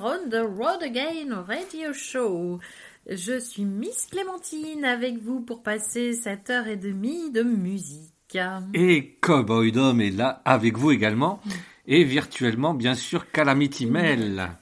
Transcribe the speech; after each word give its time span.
On 0.00 0.30
the 0.30 0.40
Road 0.58 0.82
Again 0.82 1.44
Radio 1.46 1.92
Show. 1.92 2.60
Je 3.06 3.38
suis 3.38 3.66
Miss 3.66 4.06
Clémentine 4.10 4.86
avec 4.86 5.18
vous 5.18 5.40
pour 5.40 5.62
passer 5.62 6.14
cette 6.14 6.48
heure 6.48 6.66
et 6.66 6.76
demie 6.78 7.30
de 7.30 7.42
musique. 7.42 8.38
Et 8.72 9.18
Cowboy 9.20 9.70
Dom 9.70 10.00
est 10.00 10.10
là 10.10 10.40
avec 10.46 10.78
vous 10.78 10.92
également. 10.92 11.40
Et 11.86 12.04
virtuellement, 12.04 12.72
bien 12.72 12.94
sûr, 12.94 13.30
Calamity 13.30 13.84
Mel. 13.84 14.52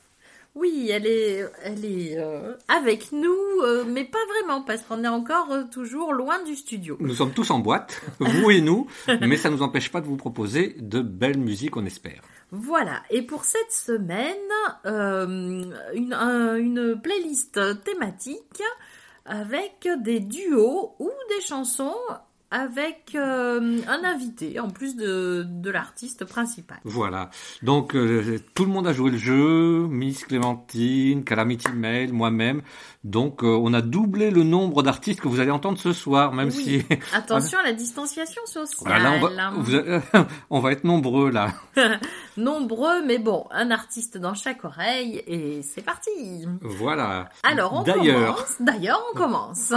Oui, 0.56 0.91
elle 0.91 1.06
est, 1.06 1.47
elle 1.62 1.84
est 1.84 2.19
euh, 2.19 2.55
avec 2.66 3.12
nous, 3.12 3.36
euh, 3.62 3.84
mais 3.86 4.05
pas 4.05 4.19
vraiment, 4.28 4.62
parce 4.62 4.83
qu'on 4.83 5.05
est 5.05 5.08
encore 5.08 5.52
euh, 5.52 5.62
toujours 5.70 6.12
loin 6.12 6.42
du 6.42 6.56
studio. 6.56 6.97
Nous 6.98 7.14
sommes 7.14 7.33
tous 7.33 7.50
en 7.52 7.61
boîte, 7.61 8.02
vous 8.19 8.50
et 8.50 8.60
nous, 8.60 8.88
mais 9.20 9.36
ça 9.36 9.48
ne 9.48 9.56
nous 9.56 9.62
empêche 9.62 9.92
pas 9.92 10.00
de 10.00 10.06
vous 10.06 10.16
proposer 10.16 10.75
de 10.80 11.02
belles 11.02 11.38
musiques, 11.38 11.77
on 11.77 11.86
espère. 11.86 12.22
Voilà, 12.50 13.02
et 13.10 13.22
pour 13.22 13.44
cette 13.44 13.70
semaine, 13.70 14.34
une, 14.84 15.72
une 15.94 17.00
playlist 17.00 17.60
thématique 17.84 18.62
avec 19.25 19.88
des 20.03 20.19
duos 20.19 20.97
ou 20.98 21.10
des 21.28 21.47
chansons 21.47 21.94
avec 22.51 23.12
euh, 23.15 23.81
un 23.87 24.05
invité 24.05 24.59
en 24.59 24.70
plus 24.70 24.97
de, 24.97 25.45
de 25.47 25.70
l'artiste 25.70 26.25
principal. 26.25 26.79
Voilà. 26.84 27.31
Donc 27.62 27.95
euh, 27.95 28.39
tout 28.55 28.65
le 28.65 28.70
monde 28.70 28.87
a 28.87 28.93
joué 28.93 29.11
le 29.12 29.19
jeu, 29.19 29.87
Miss 29.87 30.25
Clémentine, 30.25 31.25
Calamity 31.25 31.71
Mail, 31.73 32.12
moi-même. 32.12 32.62
Donc 33.03 33.43
euh, 33.43 33.47
on 33.47 33.73
a 33.73 33.81
doublé 33.81 34.31
le 34.31 34.43
nombre 34.43 34.83
d'artistes 34.83 35.23
que 35.23 35.29
vous 35.29 35.41
allez 35.41 35.51
entendre 35.51 35.79
ce 35.79 35.95
soir, 35.95 36.34
même 36.34 36.51
si 36.51 36.83
attention 37.15 37.59
à 37.59 37.62
la 37.62 37.73
distanciation 37.73 38.45
sociale. 38.45 39.01
Voilà, 39.20 39.53
on, 39.56 39.61
va, 39.62 40.27
on 40.51 40.61
va 40.61 40.73
être 40.73 40.84
nombreux 40.84 41.31
là. 41.31 41.55
nombreux, 42.37 43.03
mais 43.06 43.19
bon, 43.19 43.47
un 43.53 43.71
artiste 43.71 44.19
dans 44.19 44.34
chaque 44.34 44.65
oreille 44.65 45.23
et 45.27 45.62
c'est 45.62 45.81
parti. 45.81 46.11
Voilà. 46.61 47.31
Alors 47.43 47.73
on 47.73 47.84
commence. 47.84 48.56
D'ailleurs, 48.61 49.03
on 49.12 49.17
commence. 49.17 49.73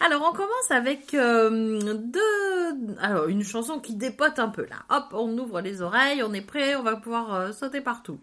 Alors 0.00 0.28
on 0.28 0.32
commence 0.32 0.70
avec 0.70 1.14
euh, 1.14 1.78
deux, 1.94 2.96
alors 3.00 3.28
une 3.28 3.44
chanson 3.44 3.78
qui 3.78 3.94
dépote 3.94 4.40
un 4.40 4.48
peu 4.48 4.66
là. 4.66 4.78
Hop, 4.88 5.06
on 5.12 5.38
ouvre 5.38 5.60
les 5.60 5.80
oreilles, 5.80 6.24
on 6.24 6.32
est 6.32 6.40
prêt, 6.40 6.74
on 6.74 6.82
va 6.82 6.96
pouvoir 6.96 7.34
euh, 7.34 7.52
sauter 7.52 7.80
partout. 7.80 8.18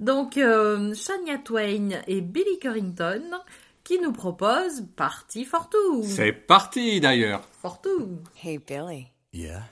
Donc 0.00 0.36
euh, 0.36 0.94
Shania 0.94 1.38
Twain 1.38 2.02
et 2.06 2.20
Billy 2.20 2.58
Currington 2.60 3.38
qui 3.82 3.98
nous 3.98 4.12
proposent 4.12 4.84
Party 4.96 5.44
for 5.44 5.68
Two. 5.68 6.02
C'est 6.04 6.32
parti 6.32 7.00
d'ailleurs. 7.00 7.42
For 7.60 7.80
Two. 7.80 8.22
Hey 8.42 8.58
Billy. 8.58 9.12
Yeah? 9.32 9.62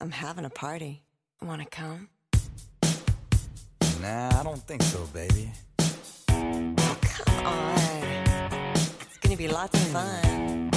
I'm 0.00 0.10
having 0.10 0.44
a 0.44 0.50
party. 0.50 1.02
Wanna 1.40 1.66
come? 1.66 2.08
Nah, 4.02 4.40
I 4.40 4.42
don't 4.42 4.60
think 4.66 4.82
so, 4.82 5.06
baby. 5.14 5.50
Oh, 6.30 6.96
come 7.02 7.46
on. 7.46 8.74
It's 8.74 9.18
gonna 9.22 9.36
be 9.36 9.48
lots 9.48 9.74
of 9.74 9.88
fun. 9.88 10.70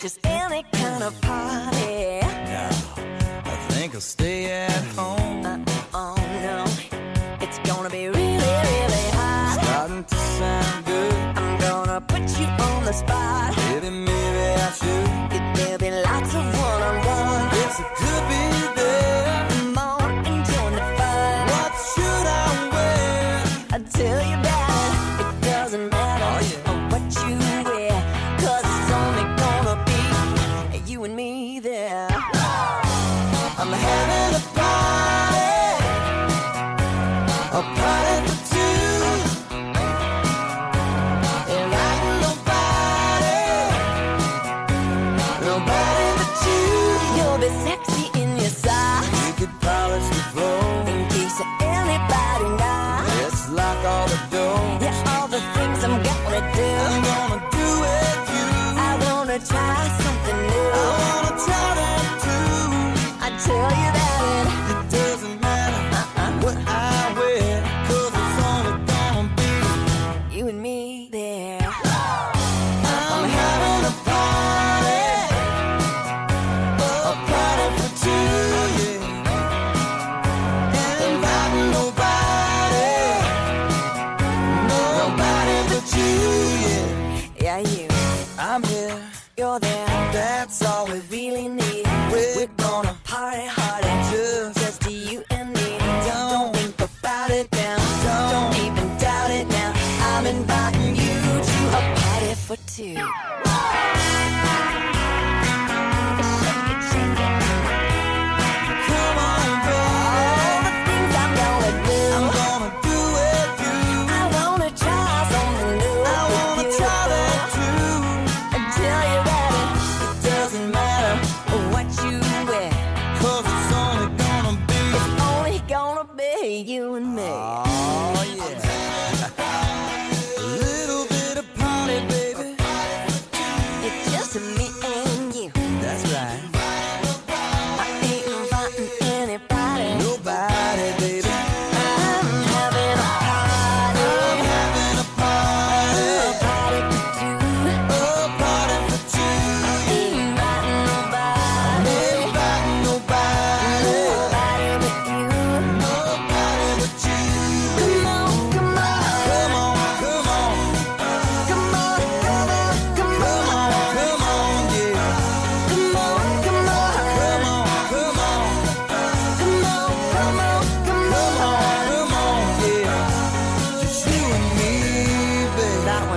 Just 0.00 0.18
any 0.24 0.62
kind 0.72 1.02
of 1.02 1.20
party. 1.20 2.20
No, 2.22 2.70
I 3.44 3.56
think 3.68 3.94
I'll 3.94 4.00
stay 4.00 4.50
at 4.50 4.84
home. 4.96 5.44
Uh, 5.44 5.58
oh 5.92 6.16
no, 6.42 6.64
it's 7.42 7.58
gonna 7.68 7.90
be 7.90 8.08
really, 8.08 8.36
really 8.36 9.06
hot. 9.12 9.58
Starting 9.62 10.04
to 10.04 10.16
sound 10.16 10.86
good. 10.86 11.12
I'm 11.36 11.60
gonna 11.60 12.00
put 12.00 12.22
you 12.40 12.46
on 12.46 12.84
the 12.86 12.92
spot. 12.94 13.54
Maybe, 13.58 13.90
maybe 13.90 14.60
I 14.66 14.70
should. 14.72 15.56
There'll 15.56 15.78
be 15.78 15.90
lots 15.90 16.34
of 16.34 16.44
one-on-one. 16.46 17.44
Yes, 17.60 17.80
it 17.80 17.86
could 17.98 18.28
be 18.30 18.79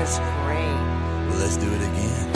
was 0.04 0.20
great. 0.20 0.82
Well, 1.30 1.38
let's 1.40 1.56
do 1.56 1.66
it 1.66 1.82
again. 1.82 2.32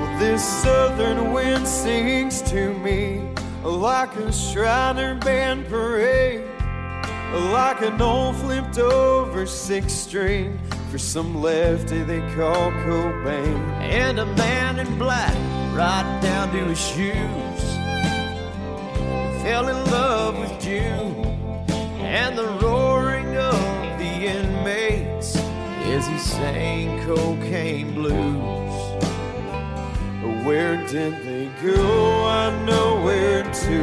Well, 0.00 0.18
this 0.18 0.42
southern 0.42 1.34
wind 1.34 1.68
sings 1.68 2.40
to 2.50 2.72
me 2.78 3.28
like 3.62 4.16
a 4.16 4.32
Shriner 4.32 5.16
band 5.16 5.68
parade, 5.68 6.46
like 7.52 7.82
an 7.82 8.00
old 8.00 8.36
flipped 8.36 8.78
over 8.78 9.44
six 9.44 9.92
string 9.92 10.58
for 10.90 10.98
some 10.98 11.40
lefty 11.40 12.02
they 12.02 12.18
call 12.34 12.72
Cobain. 12.84 13.60
and 13.80 14.18
a 14.18 14.26
man 14.26 14.80
in 14.80 14.98
black 14.98 15.34
right 15.72 16.18
down 16.20 16.50
to 16.50 16.64
his 16.64 16.80
shoes 16.80 17.62
fell 19.40 19.68
in 19.68 19.84
love 19.92 20.36
with 20.36 20.60
June 20.60 21.14
and 22.00 22.36
the 22.36 22.48
roaring 22.60 23.36
of 23.36 23.98
the 23.98 24.26
inmates 24.34 25.36
as 25.36 26.08
he 26.08 26.18
sang 26.18 27.04
cocaine 27.06 27.94
blues. 27.94 28.60
Where 30.44 30.76
did 30.88 31.24
they 31.24 31.50
go? 31.62 32.24
I 32.26 32.64
know 32.64 33.00
where 33.04 33.44
to. 33.44 33.76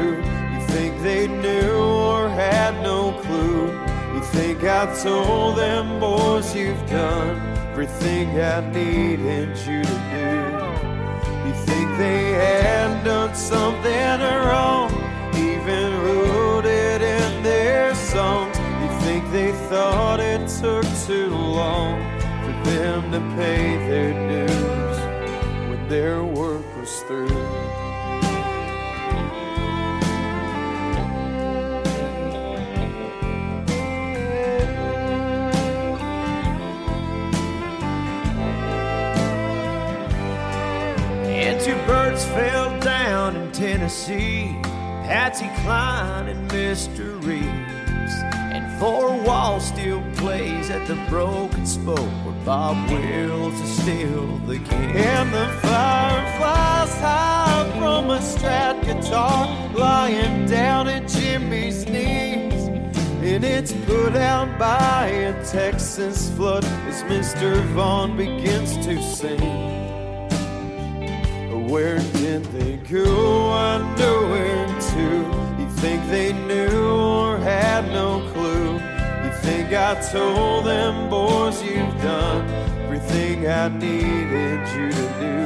You 0.53 0.61
think 0.67 1.01
they 1.03 1.27
knew 1.27 1.71
or 1.71 2.27
had 2.27 2.73
no 2.83 3.13
clue? 3.21 3.76
Think 4.37 4.63
I 4.65 4.85
told 5.01 5.57
them 5.57 5.99
boys 5.99 6.55
you've 6.55 6.87
done 6.87 7.39
everything 7.71 8.39
I 8.39 8.59
needed 8.71 9.57
you 9.65 9.81
to 9.81 9.97
do? 10.13 11.47
You 11.47 11.53
think 11.65 11.97
they 11.97 12.33
had 12.33 13.03
done 13.03 13.33
something 13.33 14.19
wrong? 14.45 14.91
Even 15.33 15.91
wrote 16.03 16.65
it 16.65 17.01
in 17.01 17.41
their 17.41 17.95
songs. 17.95 18.55
You 18.59 18.89
think 18.99 19.31
they 19.31 19.51
thought 19.69 20.19
it 20.19 20.47
took 20.47 20.85
too 21.07 21.29
long 21.29 21.99
for 22.43 22.69
them 22.69 23.11
to 23.11 23.19
pay 23.35 23.75
their 23.89 24.13
dues 24.29 24.97
when 25.67 25.87
their 25.89 26.23
work 26.23 26.63
was 26.77 27.01
through? 27.07 27.86
Two 41.67 41.75
birds 41.85 42.23
fell 42.27 42.79
down 42.79 43.35
in 43.35 43.51
Tennessee 43.51 44.57
Patsy 45.03 45.49
Cline 45.63 46.29
and 46.29 46.49
Mr. 46.49 47.21
Reeves. 47.25 48.13
And 48.55 48.79
Four 48.79 49.21
Wall 49.23 49.59
still 49.59 50.01
plays 50.15 50.69
at 50.69 50.87
the 50.87 50.95
Broken 51.09 51.65
Spoke 51.65 51.99
where 52.23 52.45
Bob 52.45 52.89
Wills 52.89 53.59
is 53.59 53.81
still 53.81 54.37
the 54.47 54.59
king. 54.59 54.95
And 54.95 55.33
the 55.33 55.47
fire 55.61 56.37
flies 56.37 56.93
high 57.01 57.69
from 57.77 58.11
a 58.11 58.19
strat 58.19 58.81
guitar 58.85 59.45
lying 59.73 60.47
down 60.47 60.87
at 60.87 61.09
Jimmy's 61.09 61.85
knees. 61.85 62.67
And 63.29 63.43
it's 63.43 63.73
put 63.73 64.15
out 64.15 64.57
by 64.57 65.07
a 65.07 65.45
Texas 65.45 66.29
flood 66.29 66.63
as 66.63 67.03
Mr. 67.03 67.61
Vaughn 67.73 68.15
begins 68.15 68.77
to 68.85 69.03
sing. 69.03 69.86
Where 71.67 71.99
did 71.99 72.45
they 72.45 72.77
go? 72.77 73.51
I 73.51 73.77
know 73.99 74.17
where 74.31 74.67
to. 74.91 75.07
You 75.61 75.69
think 75.81 76.01
they 76.09 76.31
knew 76.31 76.87
or 76.95 77.37
had 77.37 77.83
no 77.91 78.21
clue? 78.31 78.75
You 79.23 79.31
think 79.41 79.73
I 79.73 79.93
told 80.09 80.65
them 80.65 81.09
boys 81.09 81.61
you've 81.61 82.01
done 82.01 82.47
everything 82.85 83.47
I 83.47 83.67
needed 83.67 84.61
you 84.77 84.89
to 84.91 85.07
do? 85.19 85.37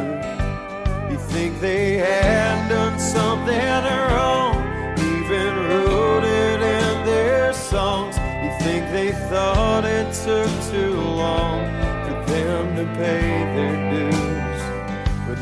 You 1.12 1.18
think 1.34 1.60
they 1.60 1.98
had 1.98 2.70
done 2.70 3.00
something 3.00 3.84
wrong? 4.14 4.56
Even 5.00 5.52
wrote 5.70 6.24
it 6.24 6.62
in 6.62 7.06
their 7.06 7.52
songs. 7.52 8.16
You 8.44 8.52
think 8.62 8.92
they 8.92 9.12
thought 9.30 9.86
it 9.86 10.14
took 10.14 10.52
too 10.72 10.96
long 11.02 11.66
for 12.06 12.32
them 12.32 12.76
to 12.76 12.86
pay 12.94 13.28
their 13.56 13.78
dues, 13.92 14.51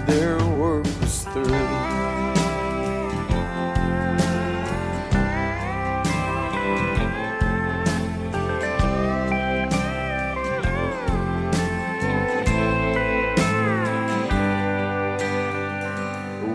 their 0.09 0.39
work 0.39 0.85
was 1.01 1.23
through. 1.25 1.43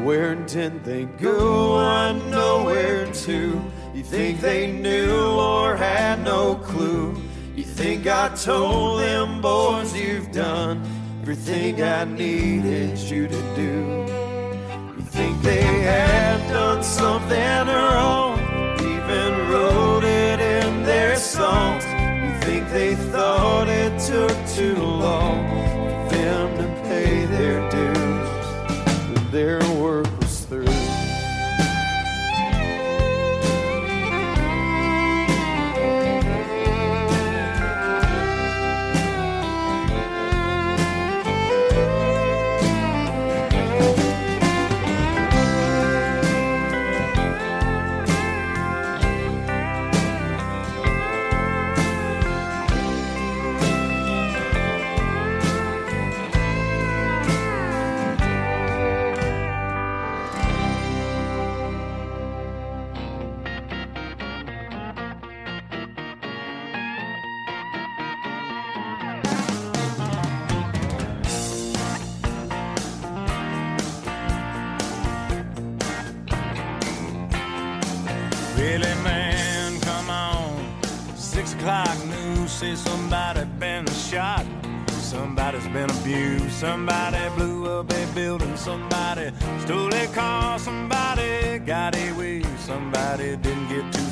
Where 0.05 0.35
did 0.35 0.85
they 0.85 1.05
go? 1.05 1.77
I 1.77 2.13
know 2.31 2.65
where 2.65 3.07
to. 3.07 3.63
You 3.95 4.03
think 4.03 4.41
they 4.41 4.71
knew 4.71 5.13
or 5.13 5.77
had 5.77 6.25
no 6.25 6.57
clue? 6.57 7.23
You 7.55 7.63
think 7.63 8.09
I 8.09 8.35
told 8.35 9.01
them 9.01 9.41
boys 9.41 9.97
you've 9.97 10.33
done 10.33 10.83
everything 11.25 11.83
I 11.83 12.05
needed 12.05 12.99
you 12.99 13.27
to 13.27 13.43
do? 13.57 13.73
You 14.95 15.05
think 15.05 15.41
they 15.41 15.63
had 15.63 16.37
done 16.53 16.83
something 16.83 17.67
wrong? 17.67 18.39
Even 18.81 19.33
wrote 19.49 20.05
it 20.05 20.39
in 20.39 20.83
their 20.83 21.17
songs. 21.17 21.83
You 21.87 22.39
think 22.43 22.69
they 22.69 22.95
thought 22.95 23.69
it 23.69 23.99
took 24.01 24.37
too 24.49 24.77
long 24.77 25.49
for 25.49 26.15
them 26.15 26.59
to 26.59 26.67
pay 26.83 27.25
their 27.25 27.59
dues? 27.71 28.29
But 29.15 29.33
their 29.33 29.61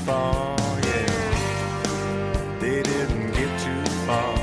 far. 0.04 0.56
Yeah, 0.80 1.06
they 2.60 2.82
didn't 2.82 3.32
get 3.32 3.50
too 3.60 3.84
far. 4.06 4.36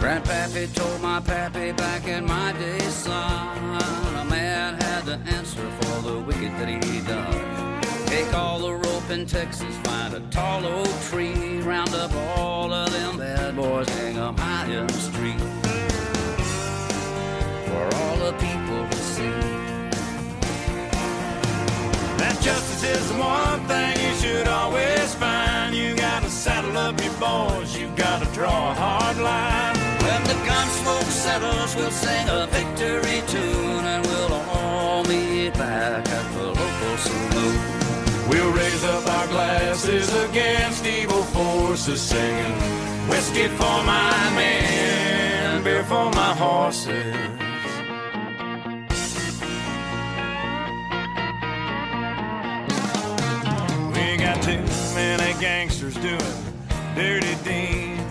Grandpappy 0.00 0.74
told 0.74 1.00
my 1.00 1.20
pappy 1.20 1.72
back 1.72 2.06
in 2.06 2.26
my 2.26 2.52
day, 2.52 2.80
son, 2.80 3.82
a 4.16 4.24
man 4.24 4.80
had 4.80 5.04
to 5.04 5.16
answer 5.36 5.68
for 5.80 6.02
the 6.02 6.20
wicked 6.20 6.52
that 6.58 6.68
he 6.68 7.00
done. 7.02 7.60
Take 8.06 8.34
all 8.34 8.58
the 8.58 8.74
rope 8.74 9.10
in 9.10 9.26
Texas, 9.26 9.76
find 9.84 10.14
a 10.14 10.20
tall 10.30 10.66
oak 10.66 10.88
tree, 11.10 11.60
round 11.60 11.94
up 11.94 12.12
all 12.38 12.72
of 12.72 12.90
them 12.92 13.18
bad 13.18 13.56
boys, 13.56 13.88
hang 13.88 14.16
'em 14.16 14.36
high 14.36 14.66
in 14.66 14.86
the 14.86 15.00
street. 15.08 15.40
For 17.66 17.84
all 17.98 18.16
the 18.16 18.32
people 18.38 18.59
justice 22.40 22.82
is 22.82 23.12
the 23.12 23.18
one 23.18 23.60
thing 23.66 23.96
you 24.00 24.14
should 24.16 24.48
always 24.48 25.14
find. 25.14 25.74
You 25.74 25.94
gotta 25.94 26.30
saddle 26.30 26.76
up 26.76 27.00
your 27.02 27.12
boys. 27.14 27.76
You 27.76 27.88
gotta 27.96 28.26
draw 28.32 28.70
a 28.70 28.74
hard 28.74 29.18
line. 29.18 29.76
When 30.04 30.22
the 30.24 30.38
gun 30.46 30.68
smoke 30.80 31.10
settles, 31.26 31.76
we'll 31.76 31.90
sing 31.90 32.28
a 32.28 32.46
victory 32.46 33.22
tune 33.26 33.84
and 33.92 34.06
we'll 34.06 34.32
all 34.32 35.04
meet 35.04 35.54
back 35.54 36.08
at 36.08 36.34
the 36.34 36.46
local 36.46 36.96
saloon. 36.96 37.58
We'll 38.28 38.52
raise 38.52 38.84
up 38.84 39.06
our 39.06 39.26
glasses 39.28 40.08
against 40.24 40.86
evil 40.86 41.22
forces, 41.24 42.00
singing 42.00 42.54
whiskey 43.08 43.48
for 43.48 43.82
my 43.84 44.30
men, 44.34 45.62
beer 45.64 45.84
for 45.84 46.10
my 46.12 46.34
horses. 46.34 47.49
Gangsters 55.40 55.94
doing 55.94 56.18
dirty 56.94 57.34
deeds. 57.44 58.02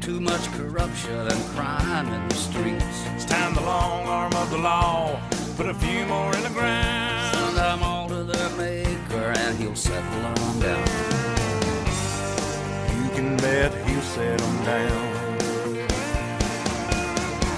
Too 0.00 0.20
much 0.20 0.44
corruption 0.52 1.26
and 1.26 1.44
crime 1.54 2.12
in 2.12 2.28
the 2.28 2.34
streets. 2.34 3.06
It's 3.14 3.24
time 3.24 3.54
the 3.54 3.62
long 3.62 4.06
arm 4.06 4.32
of 4.34 4.50
the 4.50 4.58
law 4.58 5.20
put 5.56 5.66
a 5.66 5.74
few 5.74 6.04
more 6.06 6.34
in 6.34 6.42
the 6.42 6.50
ground. 6.50 7.36
Send 7.36 7.56
them 7.56 7.82
all 7.82 8.08
to 8.08 8.24
their 8.24 8.50
maker 8.56 9.32
and 9.38 9.56
he'll 9.58 9.74
settle 9.74 10.26
on 10.26 10.60
down. 10.60 10.86
You 12.96 13.08
can 13.16 13.36
bet 13.38 13.72
he'll 13.86 14.02
set 14.02 14.38
them 14.38 14.64
down. 14.64 15.38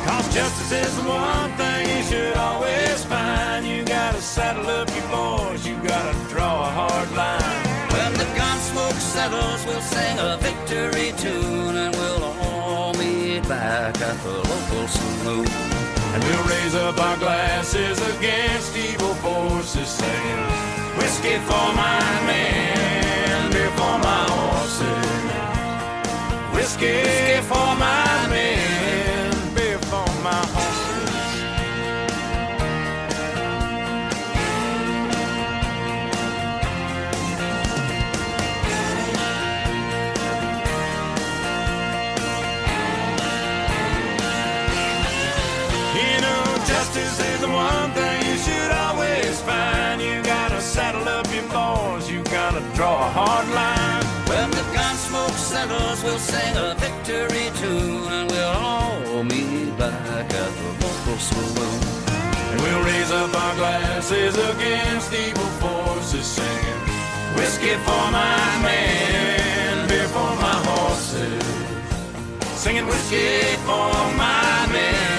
Cause 0.07 0.33
justice 0.33 0.73
is 0.73 0.97
the 0.97 1.09
one 1.09 1.51
thing 1.57 1.97
you 1.97 2.03
should 2.05 2.37
always 2.37 3.05
find. 3.07 3.67
You 3.67 3.85
gotta 3.85 4.21
saddle 4.21 4.69
up 4.69 4.89
your 4.95 5.09
boys, 5.09 5.46
smoke 9.17 9.33
settles, 9.33 9.67
we'll 9.67 9.81
sing 9.81 10.19
a 10.19 10.37
victory 10.39 11.13
tune 11.17 11.77
and 11.77 11.95
we'll 11.97 12.25
all 12.25 12.93
meet 12.95 13.43
back 13.49 14.01
at 14.01 14.17
the 14.23 14.31
local 14.31 14.89
saloon. 14.89 15.47
And 16.15 16.25
we'll 16.25 16.45
raise 16.45 16.75
up 16.75 16.99
our 16.99 17.17
glasses 17.19 17.99
against 18.17 18.77
evil 18.77 19.15
forces, 19.15 19.89
saying, 19.89 20.41
Whiskey 20.99 21.37
for 21.49 21.69
my 21.75 22.01
men, 22.27 23.53
beer 23.53 23.71
for 23.71 23.99
my 23.99 24.27
horses. 24.31 25.07
Whiskey 26.55 27.41
for 27.43 27.66
a 56.57 56.75
victory 56.75 57.51
tune 57.61 58.05
and 58.17 58.31
we'll 58.31 58.49
all 58.49 59.23
meet 59.25 59.77
back 59.79 60.27
at 60.43 60.53
the 60.61 60.71
local 60.85 61.19
saloon. 61.19 61.81
And 62.51 62.61
we'll 62.63 62.85
raise 62.85 63.11
up 63.11 63.35
our 63.35 63.55
glasses 63.57 64.35
against 64.37 65.13
evil 65.13 65.51
forces, 65.63 66.27
singing 66.27 66.81
whiskey 67.37 67.75
for 67.87 68.05
my 68.11 68.41
men, 68.63 69.89
beer 69.89 70.09
for 70.09 70.33
my 70.45 70.57
horses. 70.69 71.45
Singing 72.63 72.87
whiskey 72.87 73.57
for 73.67 73.93
my 74.17 74.67
men, 74.73 75.16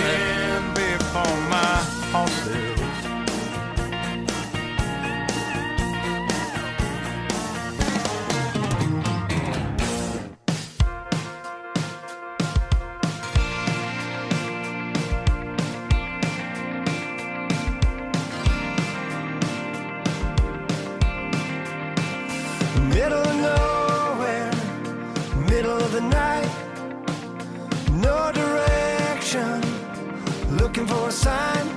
sign. 31.23 31.67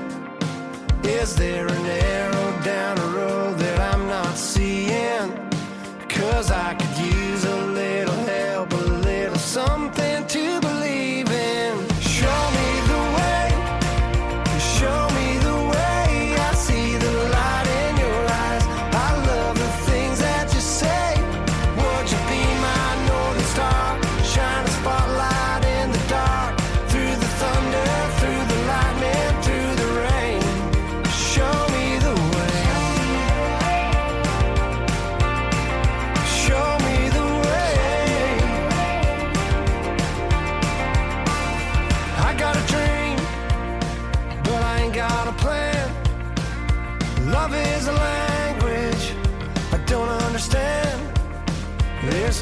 Is 1.02 1.34
there 1.34 1.66
an 1.66 1.86
arrow 1.86 2.50
down 2.62 2.98
a 2.98 3.08
road 3.18 3.58
that 3.58 3.78
I'm 3.92 4.06
not 4.06 4.36
seeing? 4.36 5.28
Cause 6.08 6.50
I 6.50 6.74
could 6.74 6.96
use 6.98 7.29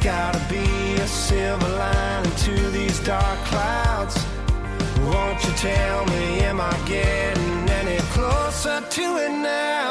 gotta 0.09 0.41
be 0.49 0.95
a 1.03 1.07
silver 1.07 1.69
lining 1.69 2.35
to 2.37 2.55
these 2.71 2.99
dark 3.01 3.39
clouds. 3.51 4.17
Won't 5.05 5.39
you 5.45 5.53
tell 5.53 6.07
me, 6.07 6.41
am 6.51 6.63
I 6.63 6.75
getting 6.87 7.69
any 7.81 7.99
closer 8.17 8.81
to 8.81 9.07
it 9.25 9.33
now? 9.33 9.91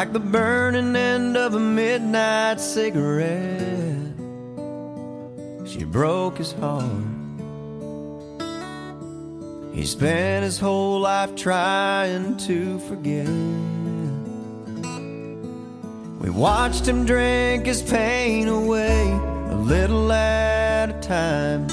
Like 0.00 0.14
the 0.14 0.18
burning 0.18 0.96
end 0.96 1.36
of 1.36 1.52
a 1.52 1.60
midnight 1.60 2.58
cigarette, 2.58 4.16
she 5.66 5.84
broke 5.84 6.38
his 6.38 6.52
heart. 6.52 7.04
He 9.74 9.84
spent 9.84 10.44
his 10.44 10.58
whole 10.58 11.00
life 11.00 11.34
trying 11.36 12.38
to 12.48 12.78
forget. 12.88 13.28
We 16.22 16.30
watched 16.30 16.88
him 16.88 17.04
drink 17.04 17.66
his 17.66 17.82
pain 17.82 18.48
away 18.48 19.02
a 19.50 19.54
little 19.54 20.10
at 20.12 20.88
a 20.88 20.98
time. 21.06 21.66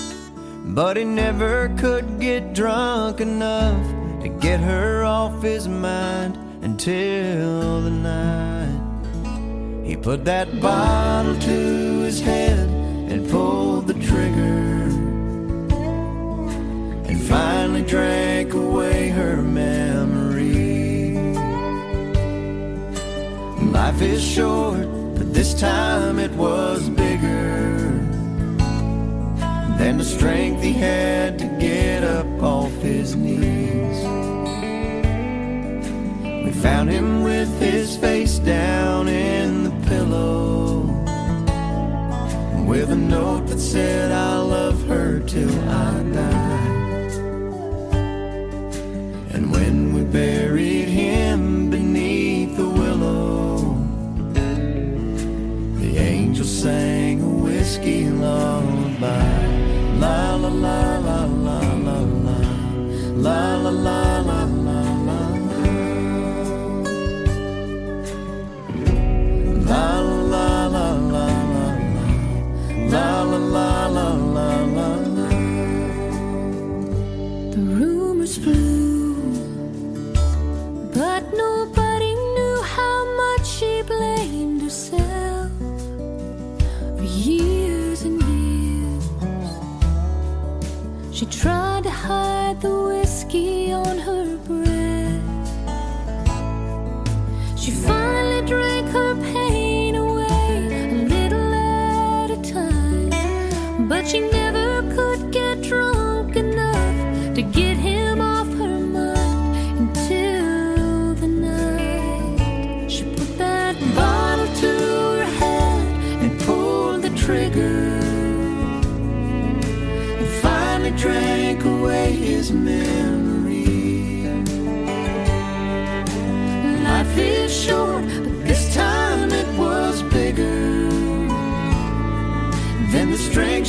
But 0.75 0.97
he 0.97 1.05
never 1.05 1.73
could 1.77 2.19
get 2.19 2.53
drunk 2.53 3.21
enough 3.21 3.87
to 4.21 4.27
get 4.27 4.59
her 4.59 5.05
off 5.05 5.41
his 5.41 5.69
mind 5.69 6.36
until 6.77 7.81
the 7.81 7.89
night. 7.89 9.83
He 9.83 9.95
put 9.95 10.25
that 10.25 10.61
bottle 10.61 11.33
to 11.33 12.01
his 12.01 12.21
head 12.21 12.69
and 13.11 13.27
pulled 13.31 13.87
the 13.87 13.95
trigger. 13.95 14.83
And 17.09 17.19
finally 17.23 17.81
drank 17.81 18.53
away 18.53 19.09
her 19.09 19.41
memory. 19.41 21.17
Life 23.71 24.01
is 24.03 24.23
short, 24.23 24.85
but 25.15 25.33
this 25.33 25.59
time 25.59 26.19
it 26.19 26.31
was 26.33 26.89
bigger 26.89 27.89
than 29.79 29.97
the 29.97 30.05
strength 30.05 30.61
he 30.61 30.73
had 30.73 31.39
to 31.39 31.47
get 31.59 32.03
up 32.03 32.27
off 32.43 32.71
his 32.83 33.15
knees. 33.15 34.16
Found 36.67 36.89
him 36.89 37.23
with 37.23 37.61
his 37.61 37.95
face 37.95 38.39
down 38.39 39.07
in 39.07 39.63
the 39.63 39.75
pillow, 39.87 40.81
with 42.67 42.91
a 42.91 42.95
note 42.95 43.47
that 43.47 43.59
said, 43.59 44.11
I 44.11 44.37
love 44.39 44.85
her 44.87 45.21
till 45.21 45.55
I 45.69 46.03
die. 46.19 47.11
And 49.33 49.49
when 49.49 49.93
we 49.93 50.01
buried 50.03 50.89
him 50.89 51.69
beneath 51.69 52.57
the 52.57 52.67
willow, 52.67 53.77
the 55.79 55.97
angel 55.97 56.45
sang 56.45 57.21
a 57.21 57.29
whiskey 57.45 58.09
lullaby. 58.09 59.47
La 60.03 60.35
la 60.35 60.49
la 60.49 60.97
la 60.97 61.25
la 61.25 61.59
la 61.59 61.59
la 61.87 61.99
la 62.25 62.39
la 63.15 63.55
la 63.55 63.55
la 63.55 63.69
la 63.69 64.06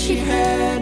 she 0.08 0.16
had 0.16 0.77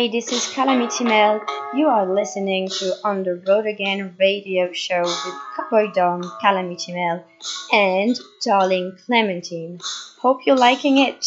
Hi, 0.00 0.08
this 0.08 0.32
is 0.32 0.50
Calamity 0.54 1.04
Mel. 1.04 1.44
You 1.74 1.88
are 1.88 2.06
listening 2.10 2.70
to 2.70 2.94
On 3.04 3.22
the 3.22 3.34
Road 3.46 3.66
Again 3.66 4.16
radio 4.18 4.72
show 4.72 5.02
with 5.02 5.34
Cowboy 5.54 5.92
Don, 5.92 6.22
Calamity 6.40 6.94
Mel, 6.94 7.22
and 7.70 8.18
Darling 8.42 8.96
Clementine. 9.04 9.78
Hope 10.22 10.46
you're 10.46 10.56
liking 10.56 10.96
it. 10.96 11.26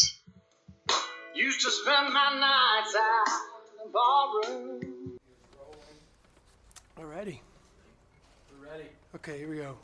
Used 1.36 1.62
to 1.62 1.70
spend 1.70 2.16
my 2.16 2.34
nights 2.40 2.96
out 2.98 3.28
in 3.70 3.78
the 3.78 3.90
barroom. 3.94 5.20
Alrighty. 6.98 7.38
We're 8.50 8.72
ready. 8.72 8.90
Okay, 9.14 9.38
here 9.38 9.50
we 9.52 9.58
go. 9.58 9.78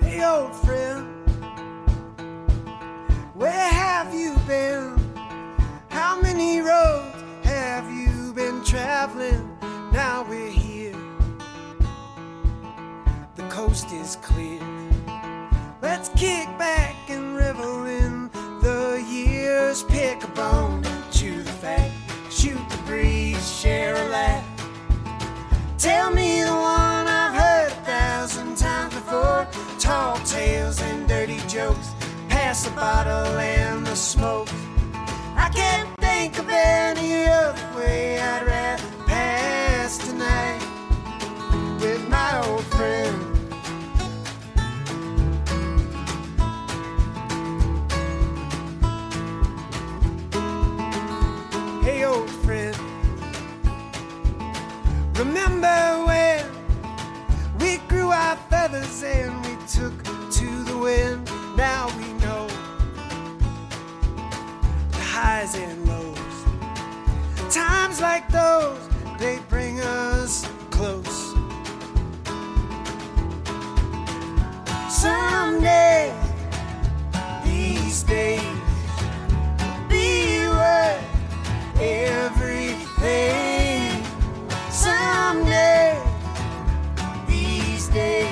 Hey, 0.00 0.24
old 0.24 0.56
friend, 0.56 1.19
where 3.40 3.72
have 3.72 4.12
you 4.12 4.36
been? 4.46 4.98
How 5.88 6.20
many 6.20 6.60
roads 6.60 7.24
have 7.42 7.90
you 7.90 8.34
been 8.34 8.62
traveling? 8.62 9.56
Now 9.94 10.26
we're 10.28 10.50
here. 10.50 10.94
The 13.36 13.42
coast 13.48 13.92
is 13.92 14.16
clear. 14.16 14.60
Let's 15.80 16.10
kick 16.10 16.48
back 16.58 16.94
and 17.08 17.34
revel 17.34 17.86
in 17.86 18.28
the 18.60 19.02
years. 19.08 19.84
Pick 19.84 20.22
a 20.22 20.28
bone 20.28 20.84
and 20.84 21.10
chew 21.10 21.42
the 21.42 21.50
fat. 21.50 21.90
Shoot 22.30 22.60
the 22.68 22.76
breeze, 22.84 23.58
share 23.58 23.94
a 23.94 24.08
laugh. 24.10 24.44
Tell 25.78 26.10
me 26.10 26.42
the 26.42 26.52
one 26.52 27.08
I've 27.08 27.34
heard 27.34 27.72
a 27.72 27.84
thousand 27.86 28.58
times 28.58 28.92
before. 28.92 29.48
Tall 29.78 30.18
tales 30.26 30.82
and 30.82 31.08
dirty 31.08 31.38
jokes 31.48 31.94
pass 32.50 32.64
the 32.64 32.70
bottle 32.72 33.38
and 33.38 33.86
the 33.86 33.94
smoke. 33.94 34.48
I 35.36 35.48
can't 35.54 35.88
think 36.00 36.36
of 36.36 36.48
any 36.48 37.28
other 37.28 37.76
way 37.76 38.18
I'd 38.18 38.44
rather 38.44 38.82
pass 39.06 39.98
tonight 39.98 40.60
with 41.80 42.08
my 42.08 42.44
old 42.44 42.64
friend. 42.74 43.16
Hey, 51.84 52.04
old 52.04 52.30
friend, 52.44 52.76
remember 55.16 55.78
when 56.04 56.46
we 57.60 57.78
grew 57.86 58.10
our 58.10 58.34
feathers 58.50 59.04
and 59.04 59.40
we 59.46 59.54
took 59.68 59.94
to 60.32 60.64
the 60.64 60.76
wind? 60.76 61.30
Now 61.56 61.86
we 61.96 62.19
highs 65.22 65.54
and 65.54 65.86
lows. 65.86 66.36
Times 67.54 68.00
like 68.00 68.26
those, 68.30 68.80
they 69.18 69.38
bring 69.50 69.78
us 69.80 70.46
close. 70.70 71.34
Someday, 74.88 76.10
these 77.44 78.02
days, 78.04 78.56
be 79.90 80.48
worth 80.48 81.04
everything. 81.78 82.82
Someday, 84.70 86.02
these 87.28 87.88
days. 87.88 88.29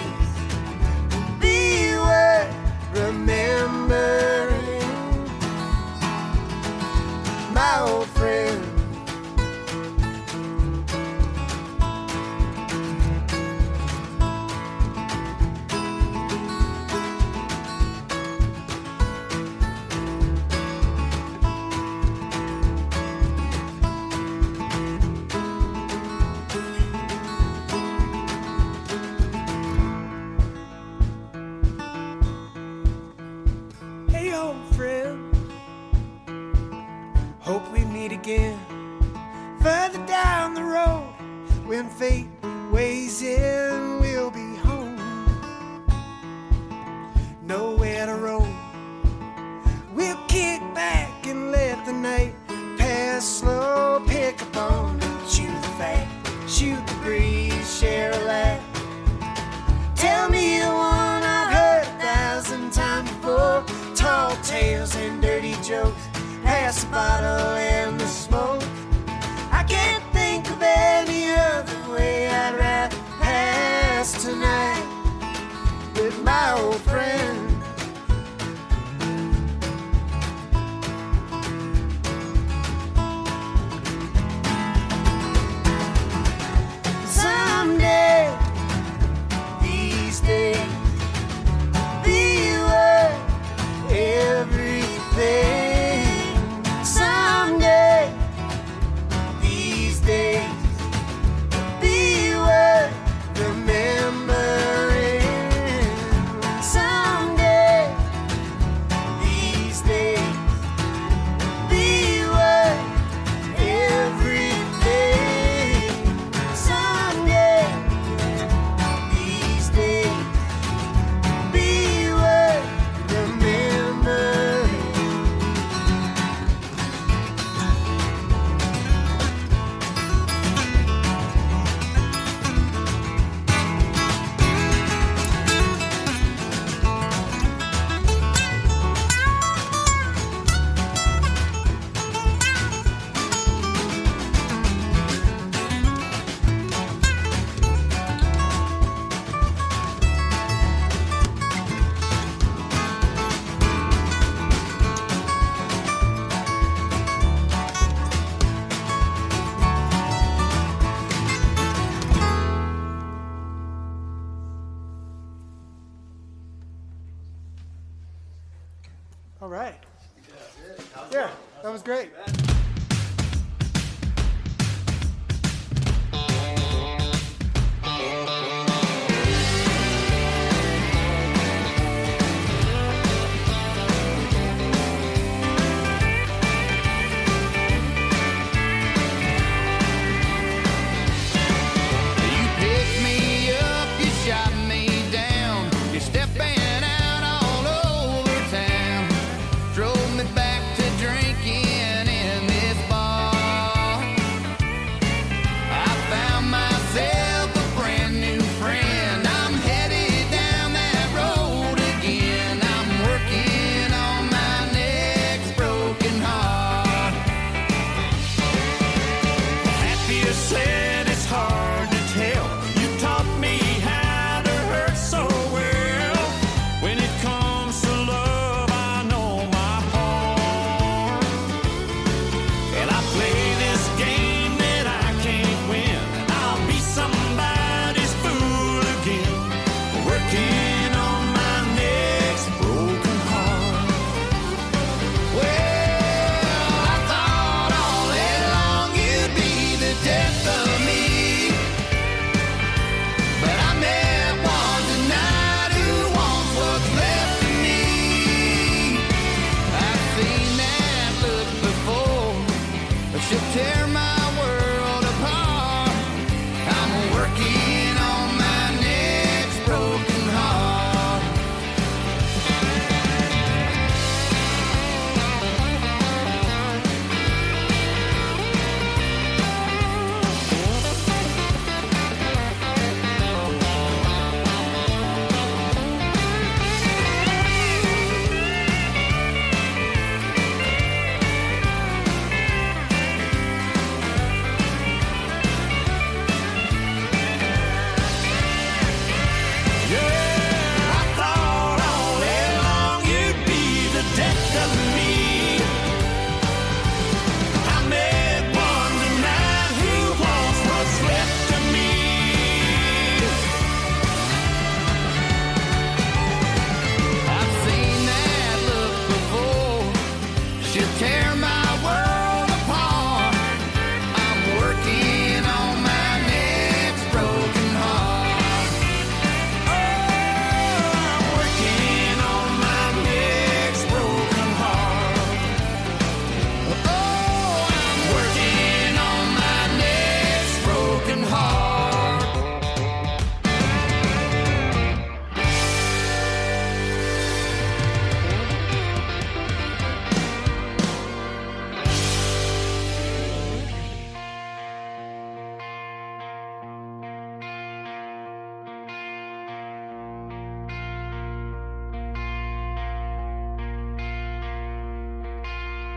old 7.89 8.07
friend. 8.09 8.68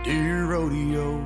Dear 0.03 0.45
rodeo. 0.45 1.23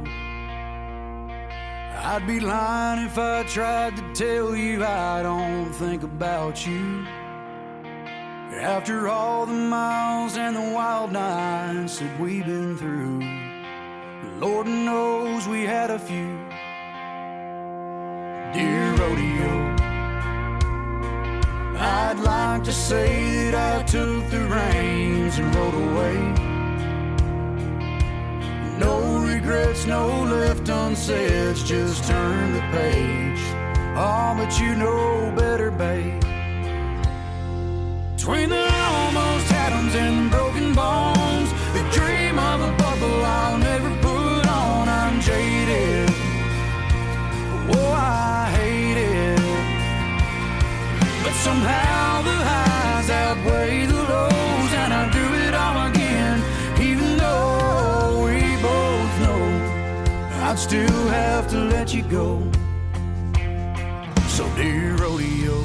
I'd 1.98 2.28
be 2.28 2.40
lying 2.40 3.06
if 3.06 3.18
I 3.18 3.44
tried 3.44 3.96
to 3.96 4.14
tell 4.14 4.56
you 4.56 4.84
I 4.84 5.24
don't 5.24 5.72
think 5.72 6.04
about 6.04 6.68
you. 6.68 7.06
After 8.60 9.08
all 9.08 9.46
the 9.46 9.54
miles 9.54 10.38
and 10.38 10.56
the 10.56 10.74
wild 10.74 11.12
nights 11.12 12.00
that 12.00 12.20
we've 12.20 12.46
been 12.46 12.78
through, 12.78 13.22
Lord 14.40 14.68
knows 14.68 15.48
we 15.48 15.64
had 15.64 15.90
a 15.90 16.00
few. 16.00 16.38
Dear 18.54 18.92
rodeo, 18.96 19.76
I'd 21.78 22.20
like 22.20 22.64
to 22.66 22.74
say 22.74 23.52
that 23.52 23.80
I 23.80 23.84
took 23.84 24.30
the 24.30 24.46
reins 24.46 25.40
and 25.40 25.56
rode 25.56 25.74
away. 25.74 26.55
No 29.88 30.24
left 30.24 30.68
unsaid, 30.70 31.56
just 31.56 32.04
turn 32.06 32.54
the 32.54 32.62
page. 32.72 33.40
Oh, 33.98 34.36
but 34.38 34.60
you 34.60 34.76
know 34.76 35.34
better, 35.36 35.72
babe. 35.72 36.22
Between 38.16 38.50
the 38.50 38.68
almost 38.74 39.52
atoms 39.52 39.96
and 39.96 40.32
broken 40.32 40.74
bones, 40.74 41.15
I'd 60.56 60.60
still 60.60 61.08
have 61.10 61.50
to 61.50 61.58
let 61.66 61.94
you 61.94 62.02
go. 62.04 62.40
So, 64.30 64.50
dear 64.56 64.96
rodeo. 64.96 65.58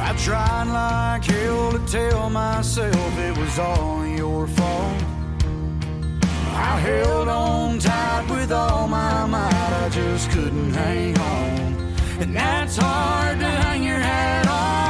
I 0.00 0.12
tried 0.18 0.64
like 0.64 1.24
hell 1.24 1.70
to 1.70 1.78
tell 1.86 2.30
myself 2.30 3.18
it 3.20 3.38
was 3.38 3.60
all 3.60 4.04
your 4.04 4.48
fault. 4.48 5.04
I 6.50 6.80
held 6.80 7.28
on 7.28 7.78
tight 7.78 8.26
with 8.28 8.50
all 8.50 8.88
my 8.88 9.24
might, 9.24 9.72
I 9.84 9.88
just 9.90 10.32
couldn't 10.32 10.74
hang 10.74 11.16
on. 11.16 11.94
And 12.18 12.34
that's 12.34 12.76
hard 12.76 13.38
to 13.38 13.46
hang 13.46 13.84
your 13.84 14.00
hat 14.00 14.48
on. 14.48 14.83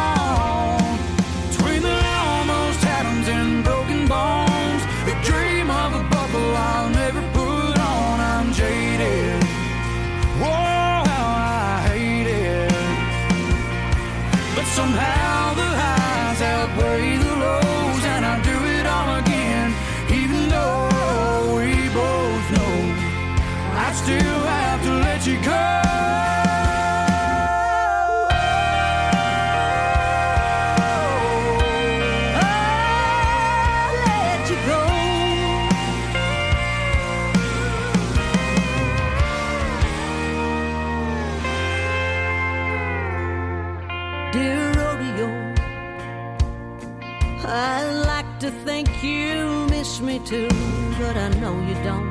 Know 51.45 51.61
you 51.69 51.75
don't. 51.85 52.11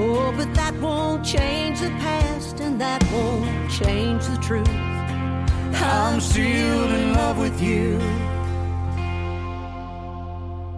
Oh, 0.00 0.32
but 0.36 0.52
that 0.54 0.74
won't 0.80 1.24
change 1.24 1.78
the 1.80 1.90
past, 2.06 2.58
and 2.60 2.80
that 2.80 3.00
won't 3.12 3.70
change 3.70 4.22
the 4.26 4.38
truth. 4.38 4.68
I'm 5.74 6.20
still 6.20 6.88
in 6.98 7.12
love 7.12 7.38
with 7.38 7.62
you, 7.62 8.00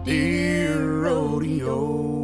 dear 0.03 1.01
rodeo. 1.05 2.20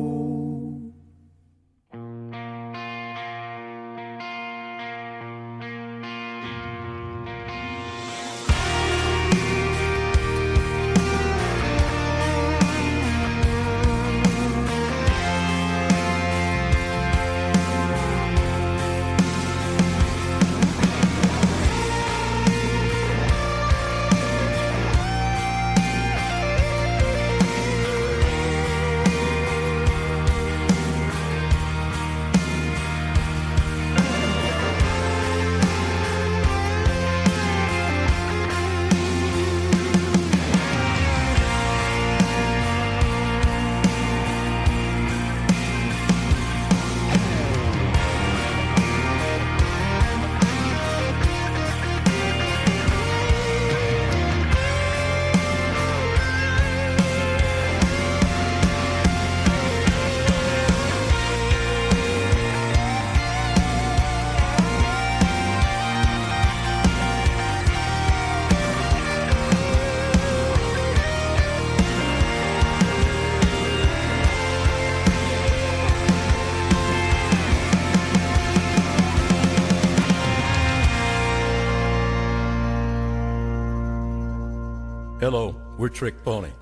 Trick 85.90 86.24
Pony. 86.24 86.57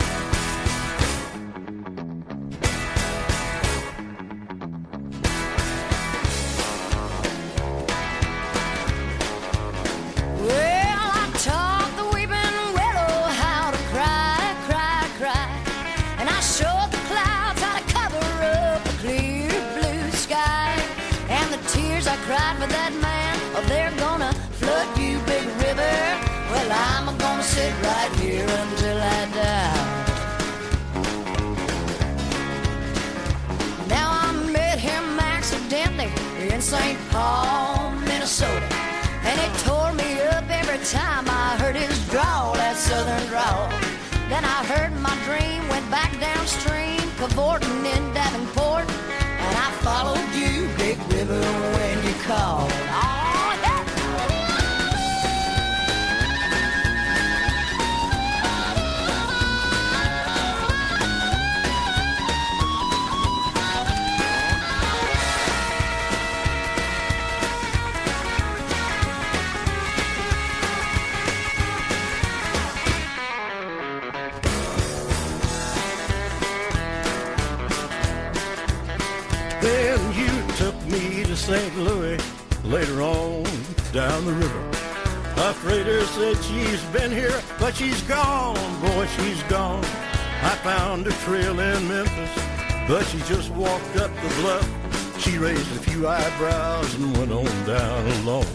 Gone. 89.49 89.83
I 89.83 90.55
found 90.63 91.05
her 91.05 91.11
trail 91.23 91.59
in 91.59 91.87
Memphis, 91.87 92.43
but 92.87 93.03
she 93.05 93.17
just 93.19 93.49
walked 93.51 93.97
up 93.97 94.11
the 94.15 94.41
bluff. 94.41 95.19
She 95.19 95.37
raised 95.37 95.71
a 95.75 95.79
few 95.79 96.07
eyebrows 96.07 96.93
and 96.95 97.17
went 97.17 97.31
on 97.31 97.65
down 97.65 98.07
alone. 98.19 98.45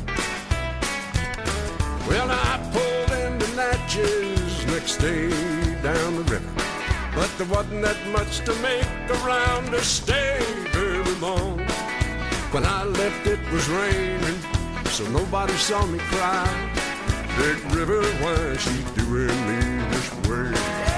Well, 2.09 2.29
I 2.31 2.59
pulled 2.72 3.18
into 3.18 3.46
Natchez 3.57 4.66
next 4.66 4.96
day 4.98 5.29
down 5.83 6.16
the 6.16 6.24
river. 6.24 6.53
But 7.14 7.31
there 7.38 7.48
wasn't 7.48 7.83
that 7.83 8.00
much 8.09 8.38
to 8.46 8.55
make 8.62 9.11
around 9.22 9.74
or 9.74 9.83
stay 9.83 10.38
very 10.70 11.14
long. 11.16 11.59
When 12.53 12.64
I 12.64 12.85
left, 12.85 13.26
it 13.26 13.40
was 13.53 13.68
raining, 13.68 14.38
so 14.87 15.08
nobody 15.10 15.54
saw 15.54 15.85
me 15.87 15.98
cry. 15.98 16.46
Big 17.37 17.58
River, 17.75 18.02
why 18.23 18.56
she 18.56 18.83
doing 18.94 19.29
me 19.46 19.60
this 19.90 20.10
way? 20.29 20.89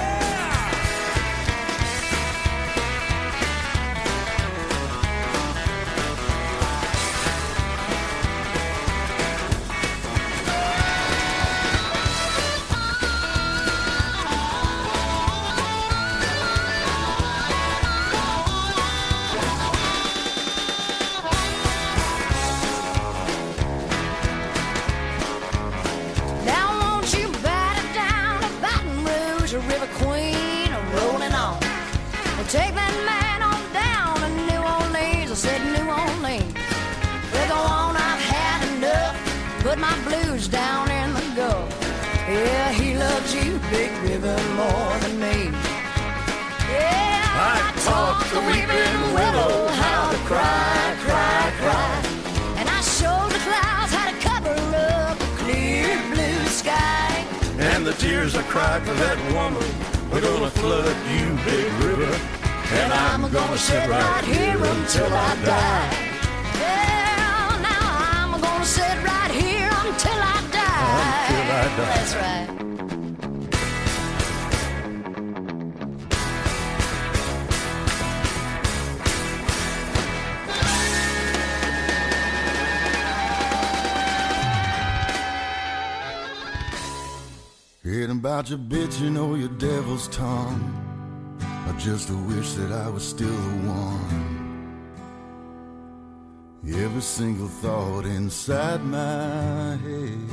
Single 97.03 97.49
thought 97.49 98.07
inside 98.07 98.83
my 98.85 99.77
head 99.77 100.29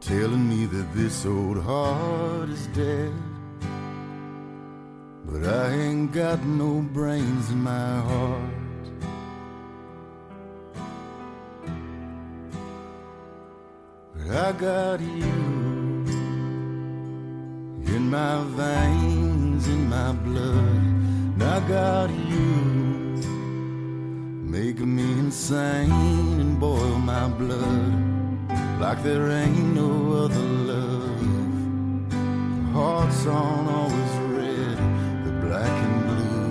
telling 0.00 0.48
me 0.48 0.64
that 0.64 0.94
this 0.94 1.26
old 1.26 1.62
heart 1.62 2.48
is 2.48 2.66
dead. 2.68 3.12
But 5.26 5.44
I 5.44 5.72
ain't 5.72 6.10
got 6.10 6.42
no 6.44 6.80
brains 6.80 7.50
in 7.50 7.62
my 7.62 8.00
heart. 8.00 8.54
But 14.14 14.30
I 14.30 14.52
got 14.52 15.00
you 15.00 15.44
in 17.94 18.10
my 18.10 18.42
veins, 18.56 19.68
in 19.68 19.88
my 19.88 20.12
blood. 20.12 20.82
And 21.34 21.42
I 21.42 21.60
got 21.68 22.10
you 22.10 22.83
making 24.54 24.94
me 24.94 25.02
insane 25.18 25.90
and 26.40 26.60
boil 26.60 26.96
my 27.00 27.26
blood 27.26 27.92
like 28.80 29.02
there 29.02 29.28
ain't 29.28 29.74
no 29.74 30.12
other 30.22 30.48
love. 30.70 31.26
Hearts 32.72 33.26
aren't 33.26 33.68
always 33.68 34.14
red, 34.38 34.78
they're 35.22 35.40
black 35.46 35.76
and 35.86 35.98
blue. 36.06 36.48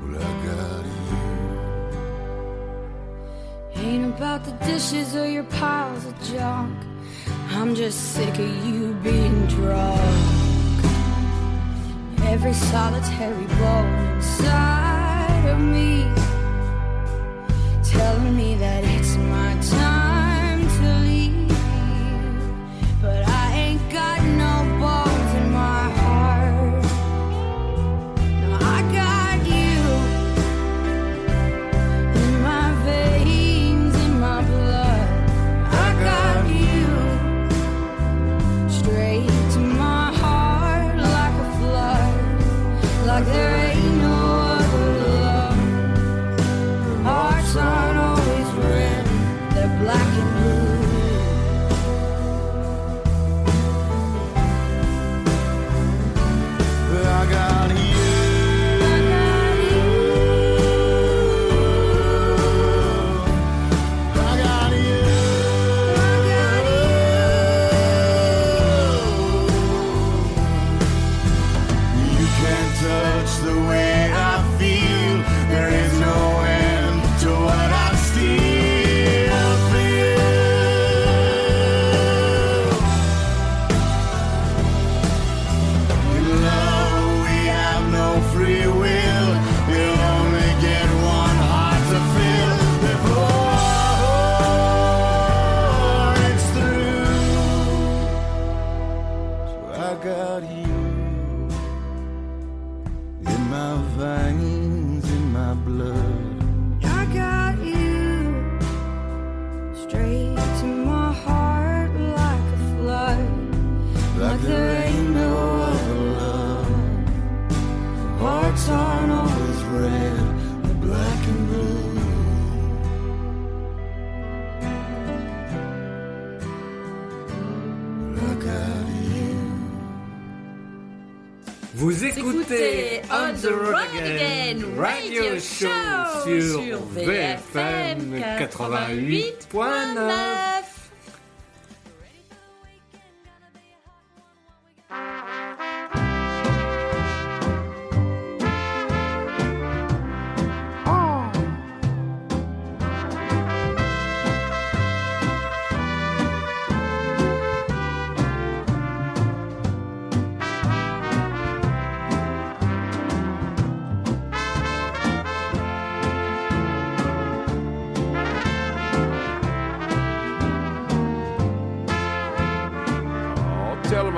But 0.00 0.10
I 0.20 0.30
got 0.46 0.84
you. 0.92 1.06
Ain't 3.86 4.06
about 4.14 4.44
the 4.44 4.54
dishes 4.66 5.16
or 5.16 5.26
your 5.26 5.48
piles 5.60 6.04
of 6.04 6.14
junk. 6.30 6.76
I'm 7.52 7.74
just 7.74 7.98
sick 8.12 8.38
of 8.38 8.66
you 8.66 8.92
being 9.02 9.46
drunk. 9.46 10.35
Every 12.36 12.52
solitary 12.52 13.46
bone 13.46 13.94
inside 14.14 15.46
of 15.48 15.58
me 15.58 16.04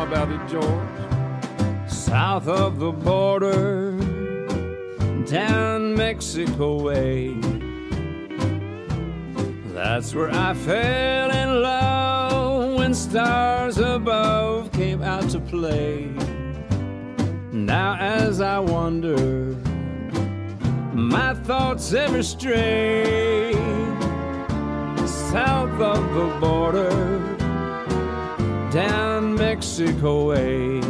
about 0.09 0.31
it, 0.31 0.41
George. 0.49 1.91
South 1.91 2.49
of 2.49 2.79
the 2.79 2.91
border, 2.91 3.93
down 5.27 5.95
Mexico 5.95 6.83
way. 6.83 7.35
That's 9.75 10.15
where 10.15 10.31
I 10.31 10.55
fell 10.55 11.31
in 11.31 11.63
love 11.63 12.79
when 12.79 12.95
stars 12.95 13.77
above 13.77 14.73
came 14.73 15.03
out 15.03 15.29
to 15.31 15.41
play. 15.41 16.07
Now, 17.53 17.99
as 18.01 18.41
I 18.41 18.61
wander, 18.61 19.55
my 20.95 21.35
thoughts 21.35 21.93
ever 21.93 22.23
stray 22.23 23.53
south 25.31 25.79
of 25.81 26.03
the 26.15 26.39
border 26.41 27.19
down 28.71 29.18
Mexico 29.39 30.31
way. 30.31 30.81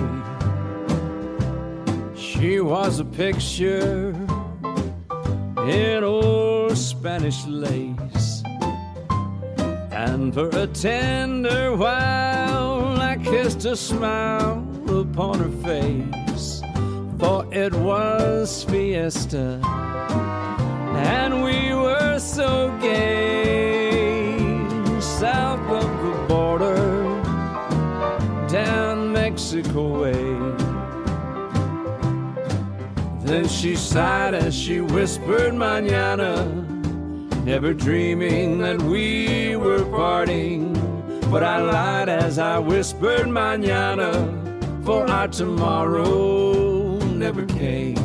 She 2.17 2.61
was 2.61 2.99
a 2.99 3.05
picture 3.05 4.17
in 5.69 6.03
old 6.03 6.77
Spanish 6.79 7.45
lace. 7.47 8.43
And 9.91 10.33
for 10.33 10.49
a 10.49 10.67
tender 10.67 11.77
while, 11.77 12.99
I 13.01 13.19
kissed 13.23 13.67
a 13.67 13.77
smile 13.77 14.65
upon 14.89 15.41
her 15.41 15.55
face. 15.69 16.63
For 17.19 17.45
it 17.53 17.75
was 17.75 18.65
fiesta, 18.65 19.61
and 20.95 21.43
we 21.43 21.75
were 21.75 22.19
so 22.19 22.71
gay. 22.81 24.39
South 25.01 25.68
Then 33.21 33.47
she 33.47 33.77
sighed 33.77 34.35
as 34.35 34.53
she 34.53 34.81
whispered, 34.81 35.55
Manana, 35.55 36.45
never 37.45 37.73
dreaming 37.73 38.59
that 38.59 38.83
we 38.83 39.55
were 39.55 39.85
parting. 39.85 40.73
But 41.31 41.45
I 41.45 41.63
lied 41.63 42.09
as 42.09 42.41
I 42.41 42.59
whispered, 42.59 43.29
Manana, 43.29 44.13
for 44.85 45.09
our 45.09 45.29
tomorrow 45.29 46.99
never 46.99 47.47
came. 47.47 47.97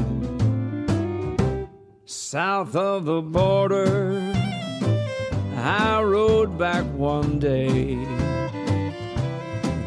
South 2.05 2.75
of 2.75 3.05
the 3.05 3.21
border, 3.23 4.21
I 5.55 5.99
rode 6.03 6.59
back 6.59 6.85
one 6.93 7.39
day. 7.39 8.22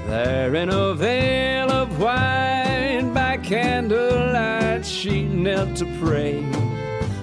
There 0.07 0.55
in 0.55 0.71
a 0.71 0.95
veil 0.95 1.71
of 1.71 1.99
white 2.01 3.11
by 3.13 3.39
candlelight, 3.39 4.87
she 4.87 5.25
knelt 5.25 5.75
to 5.77 5.87
pray. 6.01 6.43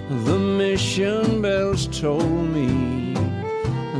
The 0.10 0.38
mission 0.38 1.42
bells 1.42 1.88
told 1.88 2.50
me 2.50 3.14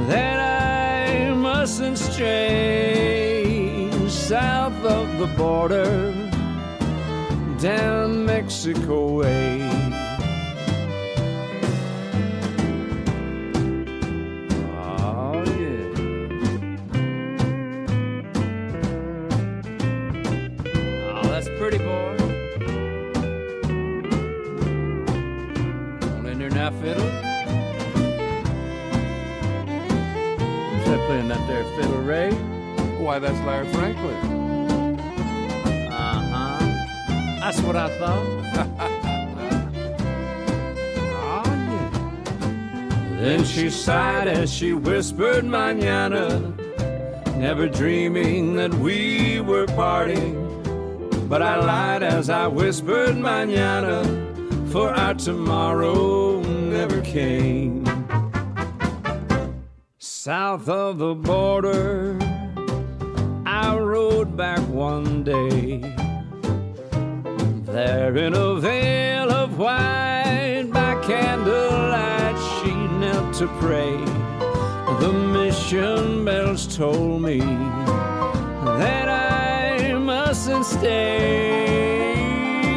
that 0.08 0.40
I 0.40 1.34
mustn't 1.34 1.98
stray 1.98 3.90
south 4.10 4.86
of 4.86 5.18
the 5.18 5.28
border, 5.38 6.12
down 7.60 8.26
Mexico 8.26 9.14
way. 9.20 9.73
That 31.34 31.48
there 31.48 31.64
fiddle, 31.76 32.02
Ray? 32.02 32.32
Why, 33.02 33.18
that's 33.20 33.40
Larry 33.42 33.68
Franklin. 33.70 34.16
Uh 35.92 36.22
huh. 36.32 36.60
That's 37.40 37.60
what 37.62 37.76
I 37.76 37.90
thought. 37.98 38.26
oh, 41.10 41.44
yeah. 43.16 43.20
Then 43.20 43.44
she 43.44 43.70
sighed 43.72 44.28
as 44.28 44.54
she 44.54 44.74
whispered, 44.74 45.44
Manana, 45.44 46.54
never 47.36 47.68
dreaming 47.68 48.56
that 48.58 48.74
we 48.76 49.42
were 49.42 49.66
parting. 49.68 50.40
But 51.28 51.42
I 51.42 51.58
lied 51.58 52.04
as 52.04 52.30
I 52.30 52.46
whispered, 52.48 53.18
Manana, 53.18 54.04
for 54.70 54.92
our 54.92 55.16
tomorrow 55.16 56.42
never 56.42 57.02
came. 57.02 57.93
South 60.26 60.70
of 60.70 61.00
the 61.00 61.14
border, 61.16 62.18
I 63.46 63.78
rode 63.78 64.38
back 64.38 64.62
one 64.70 65.22
day. 65.26 65.80
There 67.66 68.16
in 68.16 68.34
a 68.34 68.56
veil 68.56 69.30
of 69.30 69.58
white 69.58 70.70
by 70.72 70.96
candlelight, 71.04 72.38
she 72.56 72.74
knelt 73.00 73.34
to 73.40 73.48
pray. 73.60 73.98
The 75.02 75.12
mission 75.12 76.24
bells 76.24 76.74
told 76.74 77.22
me 77.22 77.40
that 78.80 79.10
I 79.10 79.92
mustn't 79.98 80.66
stay 80.66 82.16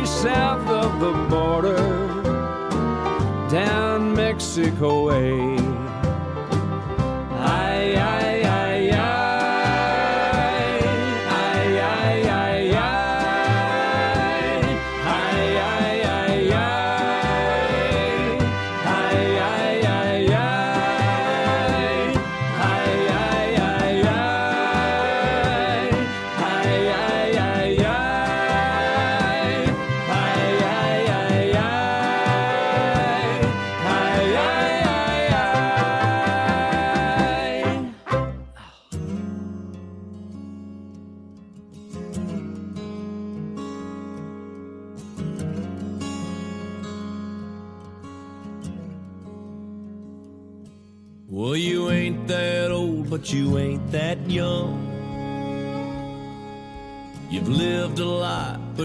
south 0.04 0.66
of 0.68 0.98
the 0.98 1.12
border, 1.30 1.76
down 3.48 4.16
Mexico 4.16 5.06
way. 5.06 5.75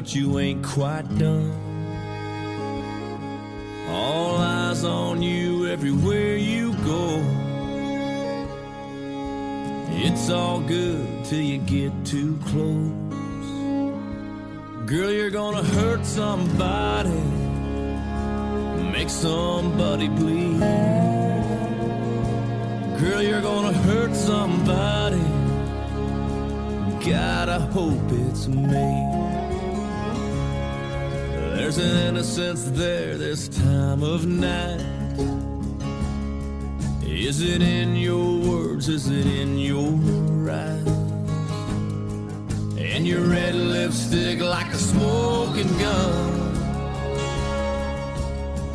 But 0.02 0.16
you 0.16 0.40
ain't 0.40 0.66
quite 0.66 1.08
done. 1.20 1.54
All 3.88 4.38
eyes 4.38 4.84
on 4.84 5.22
you 5.22 5.68
everywhere 5.68 6.38
you 6.38 6.74
go. 6.78 7.24
It's 9.92 10.32
all 10.32 10.60
good 10.62 11.24
till 11.26 11.42
you 11.42 11.60
get 11.60 11.92
too 12.04 12.36
close. 12.48 13.50
Girl, 14.88 15.12
you're 15.12 15.30
gonna 15.30 15.64
hurt 15.64 16.04
somebody, 16.04 17.22
make 18.92 19.12
somebody 19.12 20.08
bleed. 20.08 20.62
Girl, 23.00 23.22
you're 23.22 23.44
gonna 23.44 23.74
hurt 23.74 24.16
somebody. 24.16 25.22
God, 27.06 27.50
I 27.50 27.60
hope 27.60 28.12
it's 28.12 28.48
me. 28.48 29.11
There's 31.74 31.90
an 31.90 32.08
innocence 32.08 32.64
there 32.72 33.18
this 33.18 33.48
time 33.48 34.04
of 34.04 34.28
night. 34.28 34.82
Is 37.02 37.42
it 37.42 37.62
in 37.62 37.96
your 37.96 38.42
words? 38.42 38.90
Is 38.90 39.08
it 39.08 39.26
in 39.26 39.58
your 39.58 39.88
eyes? 40.52 40.86
And 42.78 43.08
your 43.08 43.22
red 43.22 43.56
lipstick 43.56 44.42
like 44.42 44.68
a 44.74 44.76
smoking 44.76 45.72
gun. 45.78 46.52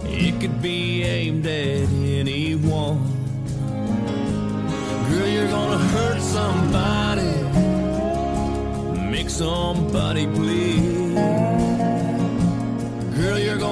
It 0.06 0.40
could 0.40 0.62
be 0.62 1.02
aimed 1.02 1.44
at 1.46 1.90
anyone. 1.90 3.04
Girl, 5.10 5.28
you're 5.28 5.48
gonna 5.48 5.84
hurt 5.92 6.22
somebody, 6.22 7.42
make 9.10 9.28
somebody 9.28 10.24
bleed. 10.24 11.55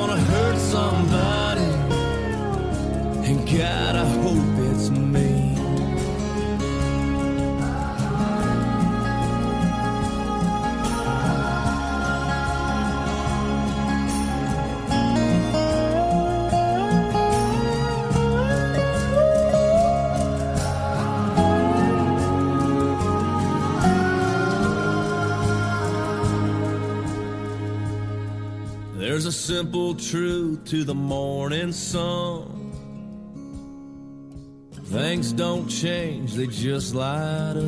Gonna 0.07 0.21
hurt 0.21 0.59
somebody, 0.59 1.65
and 3.27 3.39
God, 3.49 3.97
I 3.97 4.05
hope 4.21 4.54
There's 29.15 29.27
a 29.27 29.31
simple 29.31 29.95
truth 29.95 30.65
to 30.71 30.83
the 30.83 30.93
morning 30.93 31.71
sun. 31.71 32.73
Things 34.87 35.33
don't 35.33 35.69
change, 35.69 36.35
they 36.35 36.49
just 36.49 36.97
light 36.97 37.55
up. 37.57 37.63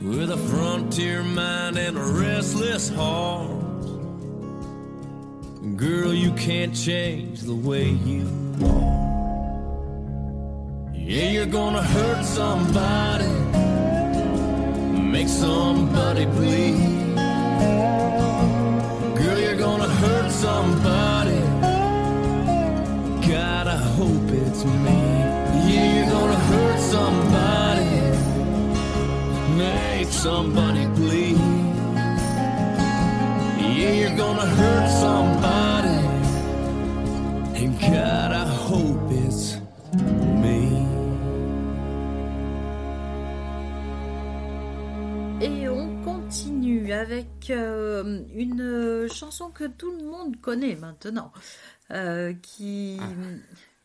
With 0.00 0.30
a 0.30 0.36
frontier 0.36 1.24
mind 1.24 1.76
and 1.78 1.98
a 1.98 2.00
restless 2.00 2.88
heart. 2.88 3.50
Girl, 5.74 6.14
you 6.14 6.30
can't 6.34 6.72
change 6.72 7.40
the 7.40 7.56
way 7.56 7.88
you 7.88 8.28
are. 8.64 8.92
Yeah, 10.94 11.30
you're 11.30 11.46
gonna 11.46 11.82
hurt 11.82 12.24
somebody, 12.24 13.26
make 15.10 15.28
somebody 15.28 16.26
bleed. 16.26 16.96
Somebody. 20.36 21.40
God, 23.26 23.66
I 23.66 23.80
hope 23.98 24.28
it's 24.44 24.64
me. 24.64 25.00
Yeah, 25.68 25.86
you're 25.94 26.10
gonna 26.10 26.40
hurt 26.50 26.78
somebody. 26.78 27.96
Make 29.56 30.08
somebody 30.08 30.84
bleed. 30.98 31.38
Yeah, 33.78 33.92
you're 34.00 34.16
gonna 34.24 34.48
hurt 34.60 34.88
somebody. 35.04 35.98
And 37.58 37.80
God, 37.80 38.30
I 38.32 38.44
avec 47.16 47.50
euh, 47.50 48.20
une 48.34 48.60
euh, 48.60 49.08
chanson 49.08 49.50
que 49.50 49.64
tout 49.64 49.90
le 49.90 50.04
monde 50.04 50.38
connaît 50.40 50.76
maintenant, 50.76 51.32
euh, 51.90 52.34
qui... 52.42 52.98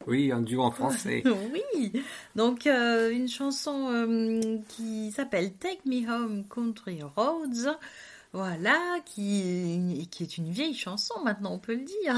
Oui, 0.06 0.34
un 0.34 0.42
duo 0.42 0.64
en 0.64 0.72
français. 0.72 1.24
oui, 1.26 1.94
donc 2.36 2.68
euh, 2.68 3.10
une 3.12 3.30
chanson 3.30 4.62
qui 4.68 5.12
s'appelle 5.12 5.54
Take 5.54 5.80
Me 5.86 6.10
Home 6.12 6.44
Country 6.54 7.02
Roads, 7.16 7.78
voilà, 8.34 8.78
qui, 9.06 10.08
qui 10.12 10.24
est 10.24 10.38
une 10.38 10.52
vieille 10.52 10.76
chanson 10.76 11.14
maintenant, 11.24 11.54
on 11.54 11.60
peut 11.60 11.76
le 11.76 11.86
dire. 11.86 12.16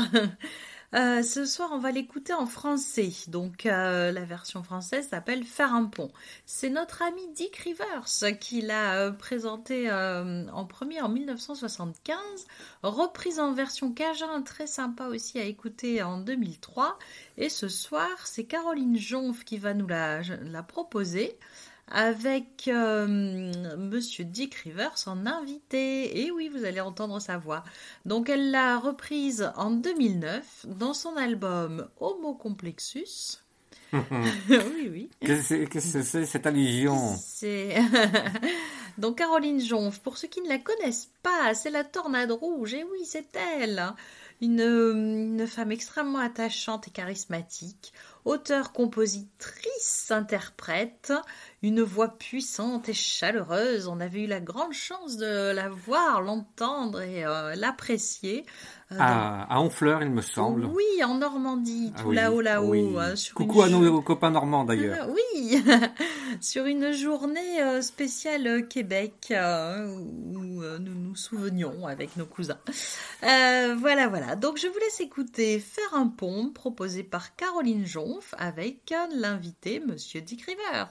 Euh, 0.94 1.24
ce 1.24 1.46
soir, 1.46 1.70
on 1.74 1.80
va 1.80 1.92
l'écouter 1.92 2.34
en 2.34 2.46
français. 2.46 3.12
Donc, 3.28 3.66
euh, 3.66 4.12
la 4.12 4.26
version 4.26 4.62
française 4.62 5.08
s'appelle 5.10 5.44
Faire 5.44 5.74
un 5.74 5.86
pont. 5.86 6.12
C'est 6.46 6.70
notre 6.70 7.02
ami 7.02 7.22
Dick 7.34 7.56
Rivers 7.58 8.06
qui 8.40 8.62
l'a 8.62 8.94
euh, 9.00 9.12
présenté 9.12 9.92
en 9.92 10.66
premier 10.66 11.02
en 11.02 11.10
1975, 11.10 12.18
reprise 12.84 13.40
en 13.40 13.54
version 13.54 13.92
cajun, 13.92 14.44
très 14.44 14.68
sympa 14.68 15.08
aussi 15.08 15.40
à 15.40 15.46
écouter 15.46 16.04
en 16.04 16.20
2003. 16.20 17.00
Et 17.38 17.50
ce 17.50 17.70
soir, 17.70 18.10
c'est 18.26 18.44
Caroline 18.44 18.98
Jonf 18.98 19.44
qui 19.46 19.58
va 19.58 19.74
nous 19.74 19.88
la, 19.88 20.22
la 20.22 20.64
proposer 20.64 21.36
avec 21.88 22.68
euh, 22.68 23.08
Monsieur 23.78 24.24
Dick 24.24 24.56
Rivers 24.56 24.96
en 25.06 25.26
invité. 25.26 26.24
Et 26.24 26.32
oui, 26.32 26.50
vous 26.50 26.66
allez 26.66 26.82
entendre 26.82 27.20
sa 27.20 27.38
voix. 27.38 27.64
Donc, 28.06 28.30
elle 28.30 28.52
l'a 28.52 28.80
reprise 28.80 29.52
en 29.56 29.72
2009 29.72 30.66
dans 30.68 30.94
son 30.94 31.16
album 31.18 31.88
Homo 32.00 32.34
Complexus. 32.34 33.40
oui, 33.94 34.90
oui. 34.92 35.10
Qu'est-ce 35.22 35.66
que 35.66 35.80
c'est 35.80 36.26
cette 36.26 36.48
allusion? 36.48 37.16
C'est 37.16 37.76
donc 38.98 39.20
Caroline 39.20 39.62
Jonf. 39.62 40.00
Pour 40.00 40.18
ceux 40.18 40.28
qui 40.28 40.42
ne 40.42 40.50
la 40.50 40.58
connaissent 40.58 41.12
pas, 41.22 41.54
c'est 41.54 41.70
la 41.70 41.84
Tornade 41.84 42.32
Rouge. 42.32 42.74
Et 42.74 42.84
oui, 42.84 43.06
c'est 43.06 43.36
elle. 43.36 43.94
Une, 44.42 44.62
une 44.62 45.46
femme 45.46 45.72
extrêmement 45.72 46.20
attachante 46.20 46.88
et 46.88 46.92
charismatique. 46.92 47.94
Auteure, 48.26 48.72
compositrice, 48.72 50.08
interprète, 50.10 51.12
une 51.62 51.82
voix 51.82 52.08
puissante 52.18 52.88
et 52.88 52.94
chaleureuse. 52.94 53.88
On 53.88 54.00
avait 54.00 54.22
eu 54.22 54.28
la 54.28 54.40
grande 54.40 54.72
chance 54.72 55.18
de 55.18 55.52
la 55.52 55.68
voir, 55.68 56.22
l'entendre 56.22 57.02
et 57.02 57.26
euh, 57.26 57.54
l'apprécier. 57.56 58.46
Euh, 58.94 59.00
à, 59.00 59.54
à 59.56 59.60
Honfleur, 59.60 60.02
il 60.04 60.10
me 60.10 60.22
semble. 60.22 60.66
oui, 60.66 60.84
en 61.04 61.16
Normandie, 61.16 61.92
Ah 61.96 62.02
tout 62.02 62.08
oui, 62.10 62.16
là-haut, 62.16 62.42
là-haut. 62.42 62.70
oui. 62.70 62.96
sur 63.16 63.36
Coucou 63.36 63.62
à 63.62 63.70
nos 63.70 64.02
copains 64.02 64.32
normands 64.32 64.64
d'ailleurs. 64.66 64.98
ah, 65.02 65.08
oui, 65.10 65.64
sur 66.42 66.66
une 66.66 66.92
journée 66.94 67.62
euh, 67.62 67.82
spéciale 67.82 68.48
euh, 68.48 68.62
Québec 68.62 69.28
euh, 69.32 69.96
où 69.96 70.62
euh, 70.64 70.80
nous 70.80 70.94
nous 70.96 71.16
souvenions 71.16 71.86
avec 71.88 72.16
nos 72.18 72.26
cousins. 72.26 72.58
Euh, 73.24 73.76
voilà, 73.78 74.08
voilà. 74.08 74.36
Donc 74.36 74.58
je 74.58 74.68
vous 74.68 74.80
laisse 74.80 75.00
écouter 75.02 75.60
Faire 75.60 75.94
un 76.00 76.08
pont 76.08 76.50
proposé 76.54 77.04
par 77.04 77.36
Caroline 77.36 77.86
Jonf 77.86 78.34
avec 78.38 78.92
euh, 78.92 78.96
l'invité 79.16 79.82
Monsieur 79.86 80.22
Dick 80.22 80.44
Rivers. 80.44 80.90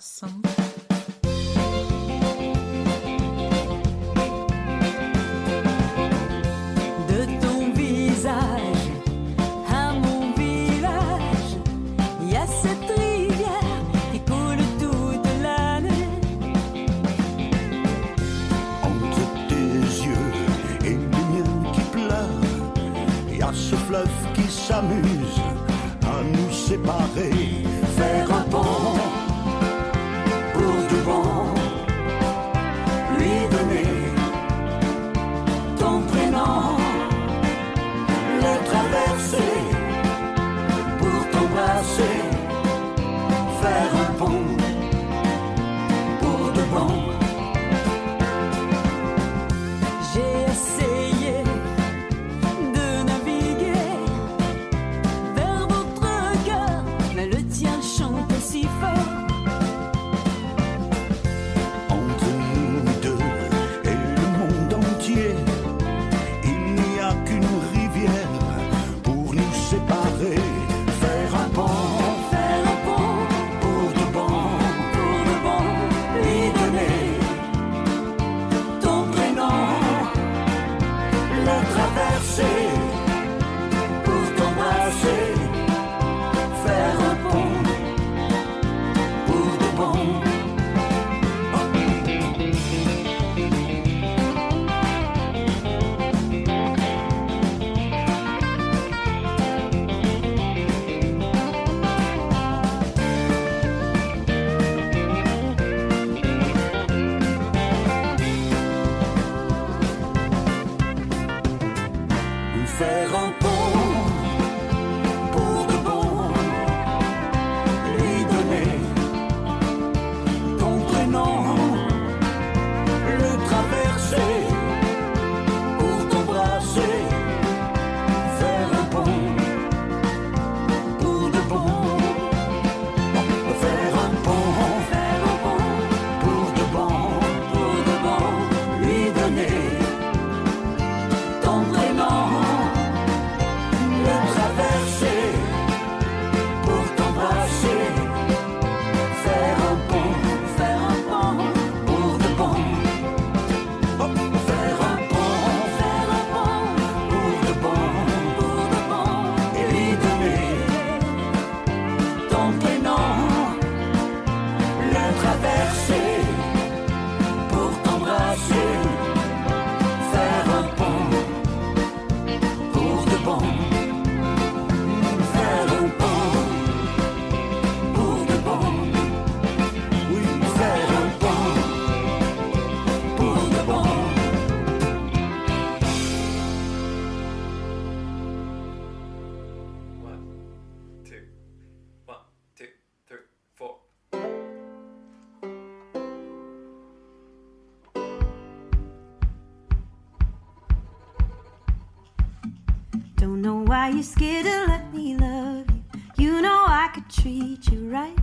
Know 203.42 203.64
why 203.64 203.88
you're 203.88 204.04
scared 204.04 204.44
to 204.44 204.66
let 204.68 204.94
me 204.94 205.16
love 205.16 205.66
you. 205.68 205.82
You 206.16 206.42
know 206.42 206.64
I 206.68 206.90
could 206.94 207.10
treat 207.10 207.68
you 207.72 207.90
right. 207.90 208.16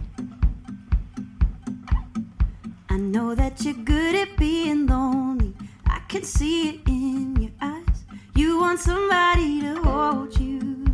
I 2.89 2.95
know 2.95 3.35
that 3.35 3.61
you're 3.65 3.73
good 3.73 4.15
at 4.15 4.37
being 4.37 4.87
lonely. 4.87 5.53
I 5.85 5.99
can 6.07 6.23
see 6.23 6.69
it 6.69 6.87
in 6.87 7.35
your 7.35 7.51
eyes. 7.59 8.05
You 8.33 8.61
want 8.61 8.79
somebody 8.79 9.59
to 9.59 9.83
hold 9.83 10.39
you. 10.39 10.85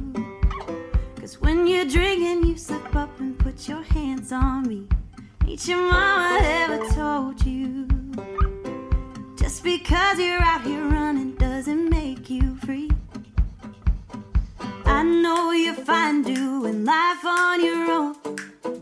Cause 1.18 1.40
when 1.40 1.68
you're 1.68 1.86
drinking, 1.86 2.48
you 2.48 2.58
slip 2.58 2.96
up 2.96 3.20
and 3.20 3.38
put 3.38 3.70
your 3.70 3.84
hands 3.84 4.32
on 4.32 4.68
me. 4.68 4.88
Ain't 5.48 5.68
your 5.68 5.78
mama 5.78 6.40
ever 6.42 6.84
told 6.96 7.46
you? 7.46 7.88
Just 9.38 9.64
because 9.64 10.18
you're 10.18 10.42
out 10.42 10.64
here 10.64 10.84
running 10.88 11.36
doesn't 11.36 11.92
make 11.92 12.28
you 12.28 12.56
free. 12.66 12.90
Know 15.06 15.52
you're 15.52 15.76
fine 15.76 16.24
doing 16.24 16.84
life 16.84 17.24
on 17.24 17.64
your 17.64 17.92
own. 17.92 18.16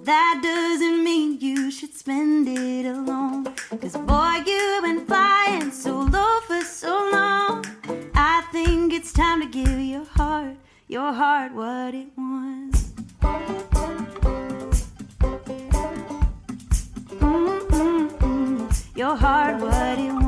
That 0.06 0.40
doesn't 0.42 1.04
mean 1.04 1.38
you 1.42 1.70
should 1.70 1.94
spend 1.94 2.48
it 2.48 2.86
alone. 2.86 3.54
Cause 3.82 3.98
boy, 3.98 4.42
you've 4.46 4.84
been 4.84 5.06
flying 5.06 5.70
so 5.72 6.00
low 6.00 6.40
for 6.48 6.62
so 6.62 7.10
long. 7.12 7.66
I 8.16 8.42
think 8.54 8.94
it's 8.94 9.12
time 9.12 9.42
to 9.42 9.48
give 9.48 9.78
your 9.82 10.06
heart, 10.06 10.56
your 10.88 11.12
heart 11.12 11.54
what 11.54 11.94
it 11.94 12.08
wants. 12.18 12.94
Mm-mm-mm. 17.20 18.96
Your 18.96 19.18
heart 19.18 19.60
what 19.60 20.00
it 20.00 20.14
wants. 20.14 20.23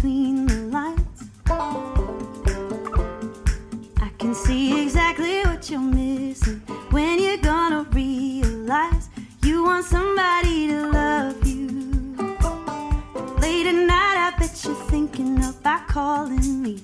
Between 0.00 0.46
the 0.46 0.54
lines. 0.72 1.30
I 4.00 4.10
can 4.18 4.34
see 4.34 4.82
exactly 4.82 5.42
what 5.42 5.68
you're 5.68 5.78
missing. 5.78 6.60
When 6.90 7.22
you're 7.22 7.36
gonna 7.36 7.86
realize 7.92 9.10
you 9.42 9.64
want 9.64 9.84
somebody 9.84 10.68
to 10.68 10.88
love 10.88 11.46
you. 11.46 11.68
Late 13.42 13.66
at 13.66 13.74
night, 13.74 14.18
I 14.26 14.32
bet 14.38 14.64
you're 14.64 14.74
thinking 14.88 15.44
about 15.44 15.86
calling 15.88 16.62
me. 16.62 16.82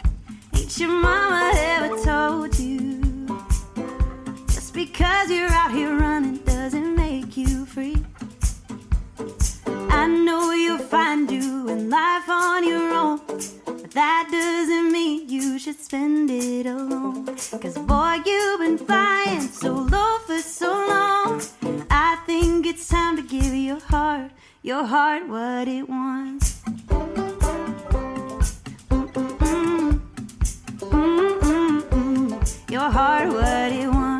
Ain't 0.54 0.78
your 0.78 0.90
mama 0.90 1.52
ever 1.54 1.96
told 2.04 2.58
you? 2.58 3.00
Just 4.48 4.74
because 4.74 5.30
you're 5.30 5.48
out 5.48 5.72
here 5.72 5.96
running 5.96 6.36
doesn't 6.44 6.94
make 6.94 7.34
you 7.34 7.64
free. 7.64 8.05
I 10.06 10.08
know 10.08 10.52
you're 10.52 10.78
fine 10.78 11.26
doing 11.26 11.90
life 11.90 12.28
on 12.28 12.62
your 12.62 12.92
own, 12.94 13.20
but 13.26 13.90
that 13.90 14.28
doesn't 14.30 14.92
mean 14.92 15.28
you 15.28 15.58
should 15.58 15.80
spend 15.80 16.30
it 16.30 16.64
alone. 16.64 17.26
Cause 17.60 17.76
boy, 17.76 18.18
you've 18.24 18.60
been 18.60 18.78
flying 18.78 19.40
so 19.40 19.72
low 19.72 20.18
for 20.24 20.38
so 20.38 20.70
long. 20.70 21.42
I 21.90 22.18
think 22.24 22.66
it's 22.66 22.86
time 22.86 23.16
to 23.16 23.22
give 23.22 23.52
your 23.52 23.80
heart, 23.80 24.30
your 24.62 24.84
heart 24.84 25.26
what 25.26 25.66
it 25.66 25.88
wants. 25.88 26.62
Your 32.70 32.90
heart 32.90 33.28
what 33.32 33.72
it 33.72 33.88
wants. 33.88 34.15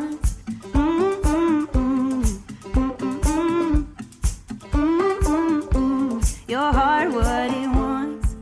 Your 6.49 6.71
heart 6.71 7.11
what 7.11 7.49
it 7.51 7.67
wants. 7.75 8.37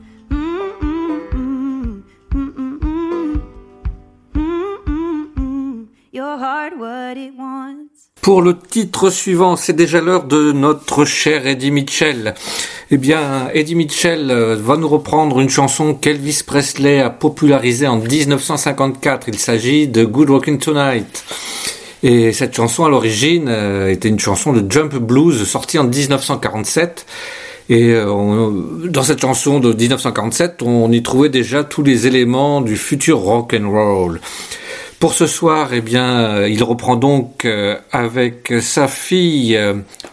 Your 6.14 6.38
heart 6.38 6.78
what 6.78 7.16
wants. 7.36 8.12
Pour 8.22 8.44
le 8.44 8.60
titre 8.60 9.10
suivant, 9.10 9.56
c'est 9.56 9.74
déjà 9.74 10.02
l'heure 10.02 10.26
de 10.26 10.52
notre 10.52 11.04
cher 11.06 11.48
Eddie 11.48 11.72
Mitchell. 11.72 12.36
Eh 12.92 12.98
bien, 12.98 13.50
Eddie 13.56 13.74
Mitchell 13.74 14.30
euh, 14.30 14.56
va 14.56 14.78
nous 14.78 14.88
reprendre 14.88 15.40
une 15.40 15.50
chanson 15.50 15.96
qu'Elvis 15.96 16.44
Presley 16.46 17.02
a 17.02 17.10
popularisée 17.10 17.88
en 17.88 17.98
1954. 17.98 19.30
Il 19.30 19.40
s'agit 19.40 19.88
de 19.88 20.06
Good 20.06 20.30
Rockin' 20.30 20.60
Tonight. 20.60 21.26
Et 22.04 22.34
cette 22.34 22.56
chanson, 22.56 22.86
à 22.86 22.90
l'origine, 22.90 23.48
euh, 23.48 23.90
était 23.90 24.10
une 24.10 24.20
chanson 24.20 24.54
de 24.54 24.72
Jump 24.72 24.94
Blues 24.94 25.44
sortie 25.44 25.80
en 25.80 25.86
1947. 25.86 27.08
Et 27.70 27.92
euh, 27.94 28.12
on- 28.12 28.88
dans 28.88 29.04
cette 29.04 29.22
chanson 29.22 29.60
de 29.60 29.74
1947, 29.74 30.62
on 30.62 30.92
y 30.92 31.02
trouvait 31.02 31.30
déjà 31.30 31.64
tous 31.64 31.82
les 31.84 32.06
éléments 32.08 32.62
du 32.62 32.78
futur 32.78 33.20
rock 33.20 33.56
and 33.60 33.70
roll. 33.70 34.22
Pour 35.00 35.14
ce 35.14 35.28
soir, 35.28 35.70
eh 35.74 35.82
bien, 35.82 36.20
euh, 36.20 36.50
il 36.50 36.64
reprend 36.64 36.96
donc 36.96 37.44
euh, 37.46 37.76
avec 37.92 38.54
sa 38.62 38.88
fille 38.88 39.60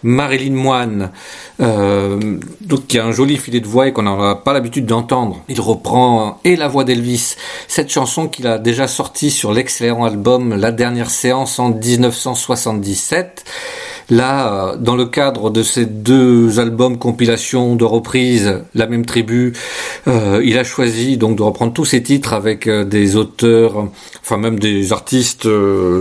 Marilyn 0.02 0.54
Moine, 0.54 1.12
euh, 1.60 2.18
donc 2.62 2.88
qui 2.88 2.98
a 2.98 3.04
un 3.06 3.12
joli 3.12 3.36
filet 3.36 3.60
de 3.60 3.66
voix 3.68 3.86
et 3.86 3.92
qu'on 3.92 4.02
n'a 4.02 4.34
pas 4.34 4.52
l'habitude 4.52 4.84
d'entendre. 4.86 5.44
Il 5.48 5.60
reprend 5.60 6.40
et 6.44 6.56
la 6.56 6.66
voix 6.68 6.82
d'Elvis, 6.84 7.36
cette 7.68 7.90
chanson 7.90 8.26
qu'il 8.28 8.46
a 8.48 8.58
déjà 8.58 8.88
sortie 8.88 9.30
sur 9.30 9.52
l'excellent 9.52 10.04
album 10.04 10.54
La 10.56 10.72
dernière 10.72 11.10
séance 11.10 11.58
en 11.60 11.70
1977. 11.70 13.44
Là, 14.10 14.72
euh, 14.72 14.76
dans 14.76 14.96
le 14.96 15.06
cadre 15.06 15.50
de 15.50 15.62
ces 15.62 15.86
deux 15.86 16.58
albums 16.58 16.98
compilation 16.98 17.76
de 17.76 17.84
reprises, 17.84 18.62
La 18.74 18.86
même 18.86 19.04
tribu, 19.04 19.52
euh, 20.08 20.40
il 20.44 20.58
a 20.58 20.64
choisi 20.64 21.16
donc 21.16 21.36
de 21.36 21.42
reprendre 21.42 21.72
tous 21.72 21.84
ces 21.84 22.02
titres 22.02 22.32
avec 22.32 22.66
euh, 22.66 22.84
des 22.84 23.16
auteurs, 23.16 23.88
enfin 24.22 24.36
même 24.36 24.58
des 24.58 24.92
artistes 24.92 25.48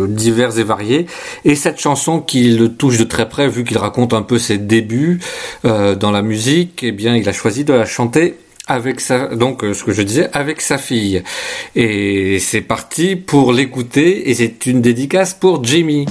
divers 0.07 0.57
et 0.57 0.63
variés. 0.63 1.05
Et 1.45 1.55
cette 1.55 1.79
chanson 1.79 2.19
qui 2.19 2.51
le 2.51 2.73
touche 2.73 2.97
de 2.97 3.03
très 3.03 3.29
près, 3.29 3.47
vu 3.47 3.63
qu'il 3.63 3.77
raconte 3.77 4.13
un 4.13 4.21
peu 4.21 4.37
ses 4.37 4.57
débuts 4.57 5.19
dans 5.63 6.11
la 6.11 6.21
musique, 6.21 6.81
eh 6.83 6.91
bien, 6.91 7.15
il 7.15 7.27
a 7.27 7.33
choisi 7.33 7.63
de 7.63 7.73
la 7.73 7.85
chanter 7.85 8.35
avec 8.67 8.99
sa, 9.01 9.29
avec 10.33 10.61
sa 10.61 10.77
fille. 10.77 11.23
Et 11.75 12.39
c'est 12.39 12.61
parti 12.61 13.15
pour 13.15 13.53
l'écouter, 13.53 14.29
et 14.29 14.33
c'est 14.33 14.65
une 14.65 14.81
dédicace 14.81 15.33
pour 15.33 15.63
Jimmy. 15.63 16.05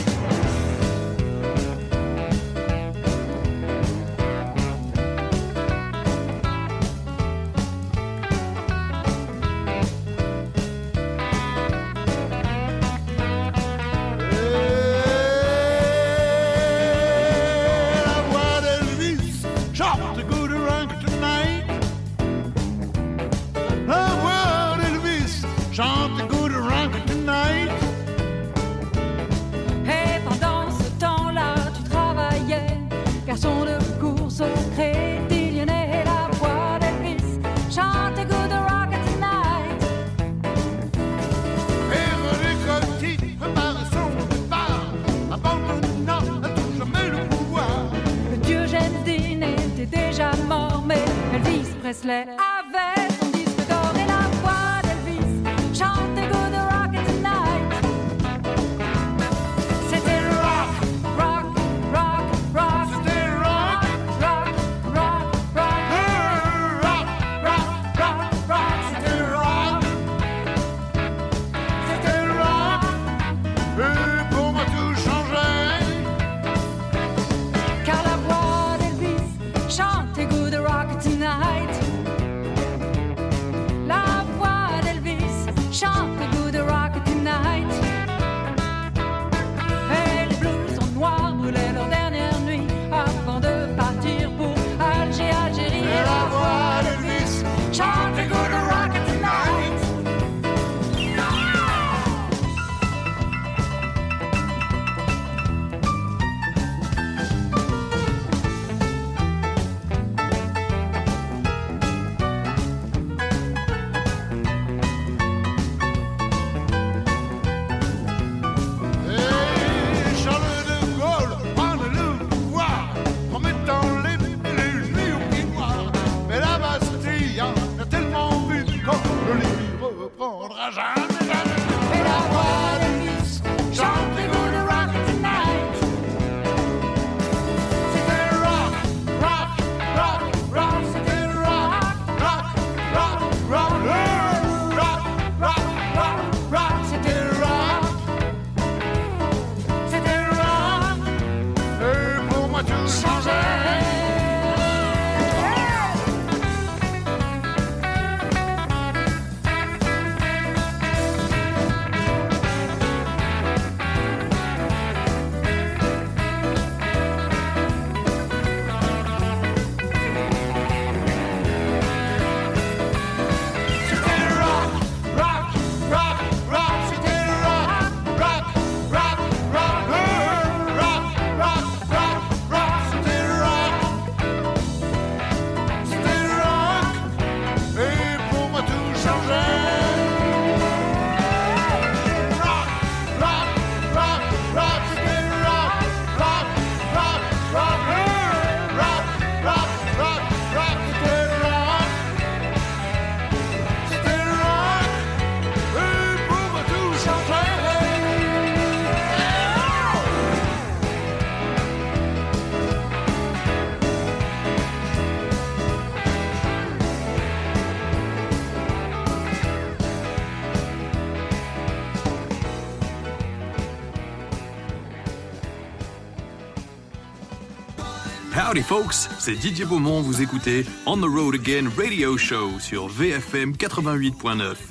les 228.61 228.65
folks, 228.65 229.09
c'est 229.19 229.37
Didier 229.37 229.65
Beaumont, 229.65 230.03
vous 230.03 230.21
écoutez 230.21 230.67
On 230.85 230.99
the 230.99 231.07
Road 231.07 231.35
Again 231.35 231.71
Radio 231.79 232.19
Show 232.19 232.59
sur 232.61 232.89
VFM 232.89 233.53
88.9. 233.53 234.70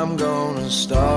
i'm 0.00 0.16
gonna 0.16 0.70
stop. 0.70 1.07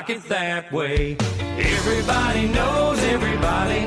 like 0.00 0.08
it 0.08 0.28
that 0.30 0.72
way. 0.72 1.14
Everybody 1.58 2.48
knows 2.48 2.98
everybody. 3.00 3.82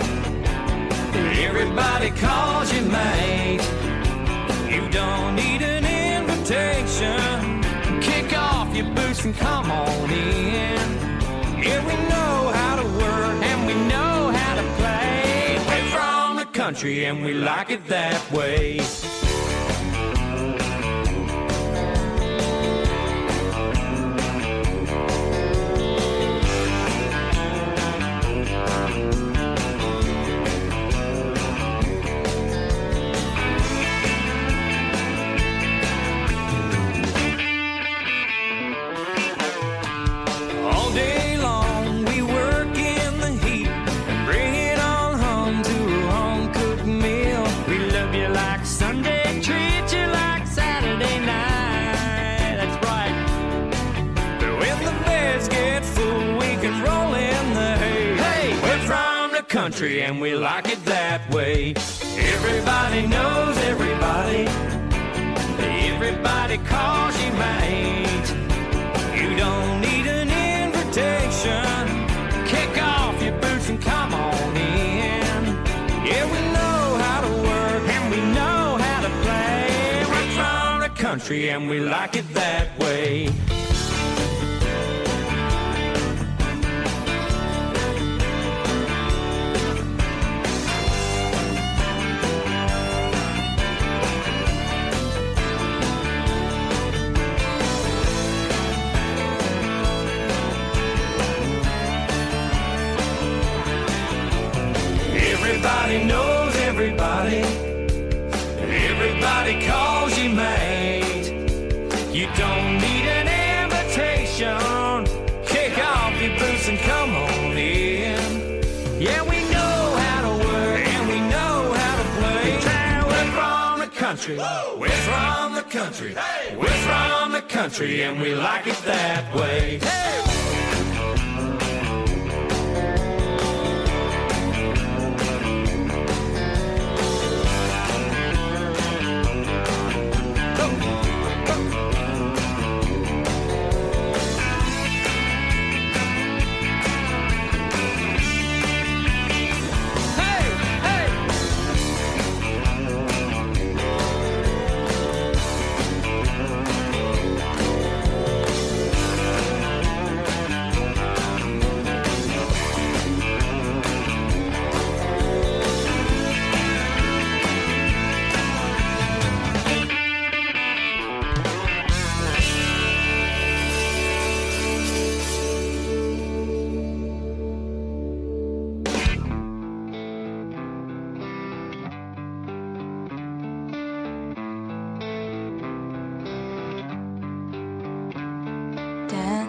Everybody 1.42 2.12
calls 2.12 2.72
you 2.72 2.82
mate. 2.82 3.64
You 4.70 4.88
don't 4.92 5.36
need 5.36 5.64
an 5.64 5.84
invitation. 6.20 7.64
Kick 8.00 8.38
off 8.38 8.76
your 8.76 8.94
boots 8.94 9.26
and 9.26 9.36
come 9.38 9.72
on 9.72 10.12
in. 10.12 10.88
Yeah, 11.64 11.82
we 11.90 11.96
know 12.14 12.52
how 12.60 12.76
to 12.76 12.86
work 13.02 13.38
and 13.50 13.66
we 13.66 13.74
know 13.74 14.30
how 14.40 14.54
to 14.62 14.66
play. 14.80 15.58
We're 15.68 15.90
from 15.98 16.36
the 16.36 16.46
country 16.46 17.06
and 17.06 17.26
we 17.26 17.34
like 17.34 17.72
it 17.72 17.88
that 17.88 18.22
way. 18.32 18.82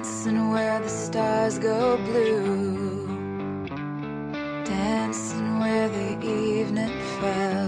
Dancing 0.05 0.51
where 0.51 0.81
the 0.81 0.89
stars 0.91 1.59
go 1.59 1.97
blue. 1.97 3.07
Dancing 4.63 5.59
where 5.61 5.89
the 5.89 6.23
evening 6.23 6.93
fell. 7.21 7.64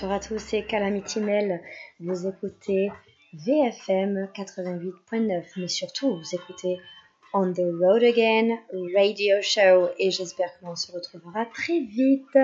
bonsoir 0.00 0.12
à 0.12 0.20
tous, 0.20 0.38
c'est 0.38 0.62
Calamitinelle. 0.62 1.60
Vous 1.98 2.28
écoutez 2.28 2.92
VFM 3.32 4.28
88.9, 4.32 5.42
mais 5.56 5.66
surtout 5.66 6.18
vous 6.18 6.34
écoutez 6.36 6.78
On 7.34 7.52
the 7.52 7.64
Road 7.80 8.04
Again 8.04 8.58
Radio 8.96 9.38
Show 9.42 9.88
et 9.98 10.12
j'espère 10.12 10.50
qu'on 10.60 10.76
se 10.76 10.92
retrouvera 10.92 11.46
très 11.46 11.80
vite. 11.80 12.38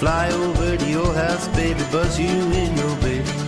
Fly 0.00 0.30
over 0.32 0.76
to 0.76 0.86
your 0.86 1.12
baby, 1.54 1.82
buzz 1.90 2.18
you. 2.20 3.47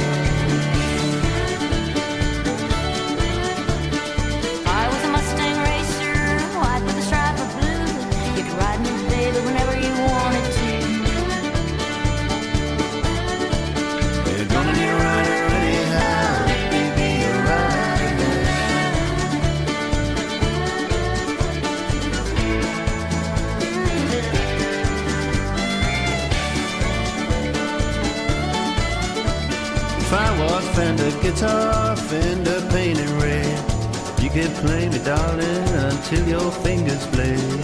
guitar 31.33 31.95
fender 31.95 32.61
painting 32.71 33.19
red. 33.19 34.21
You 34.21 34.29
can 34.29 34.51
play 34.63 34.89
me, 34.89 34.99
darling, 34.99 35.67
until 35.89 36.27
your 36.27 36.51
fingers 36.51 37.05
bleed. 37.07 37.59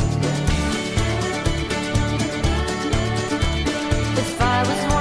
If 4.24 4.42
I 4.42 4.64
was 4.68 4.97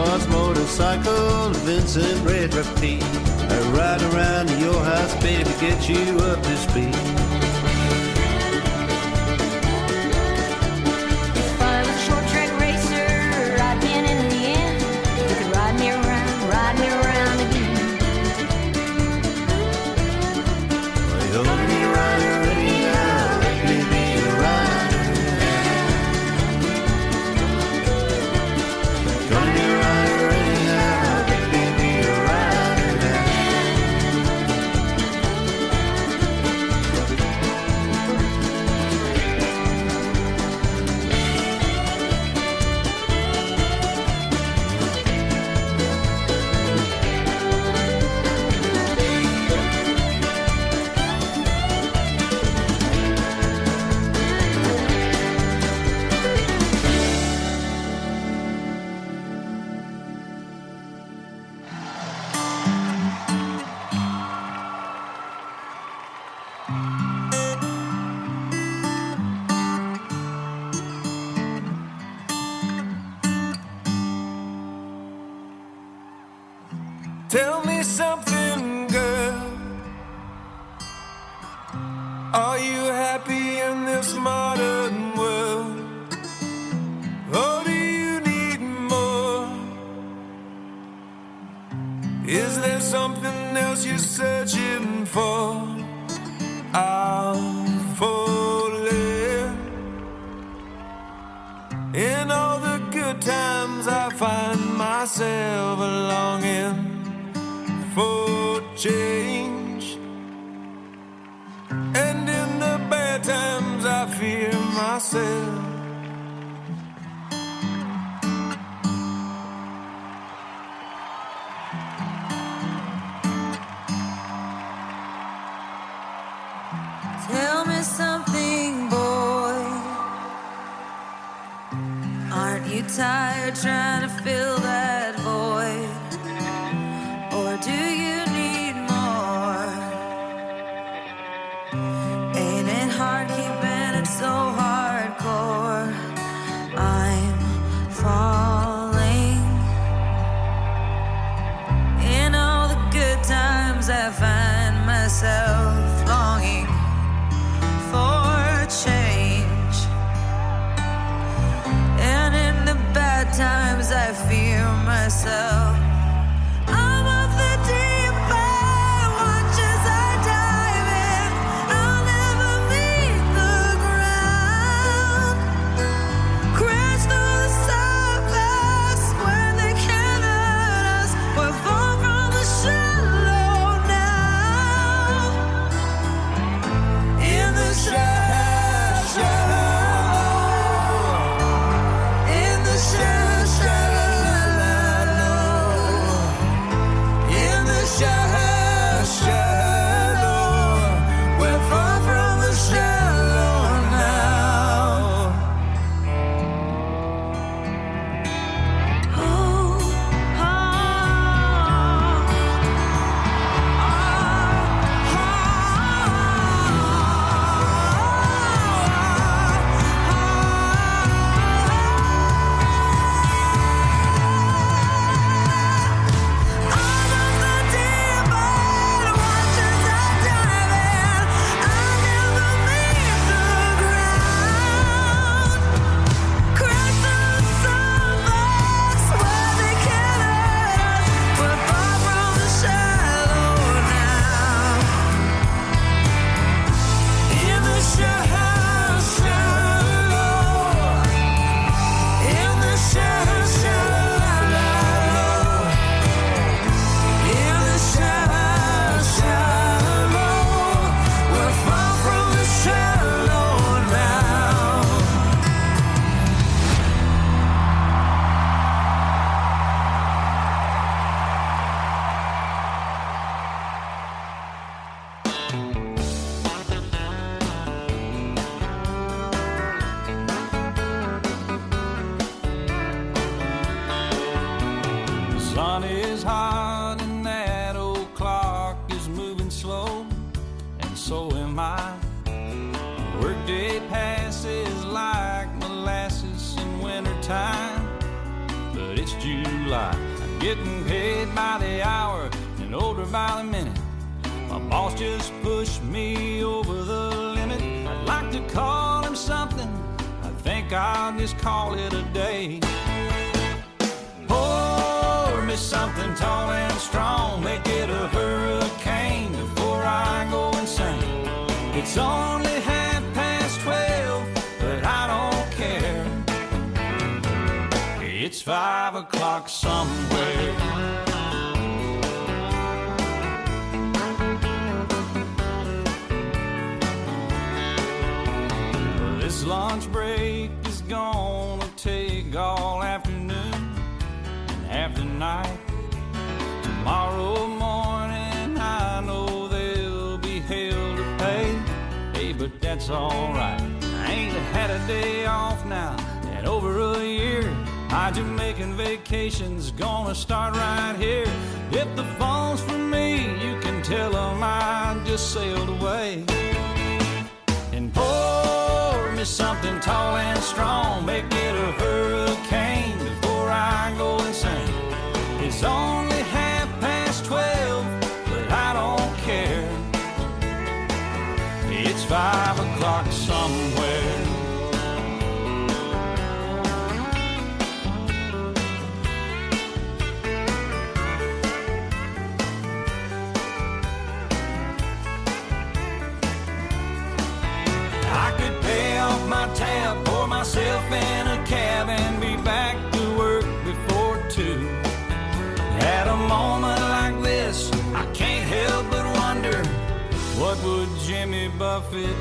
was 0.00 0.26
motorcycle, 0.28 1.50
Vincent 1.66 2.24
Red 2.26 2.54
Rapide. 2.54 3.02
I 3.02 3.60
ride 3.76 4.02
around 4.12 4.48
to 4.48 4.58
your 4.58 4.82
house, 4.82 5.14
baby, 5.22 5.50
get 5.60 5.88
you 5.88 6.16
up 6.18 6.42
to 6.42 6.56
speed. 6.56 7.19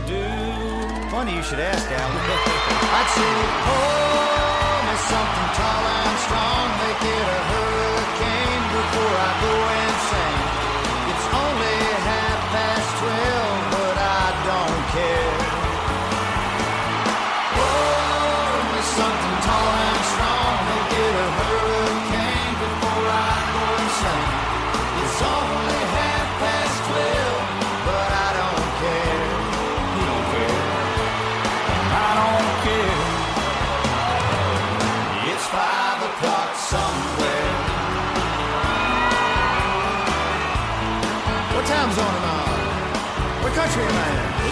do? 0.07 1.10
Funny 1.10 1.36
you 1.36 1.44
should 1.44 1.60
ask, 1.60 1.86
Al. 1.91 2.10
I'd 2.98 3.10
say, 3.15 3.34
oh, 3.69 4.10
something 5.10 5.49
tall 5.57 6.09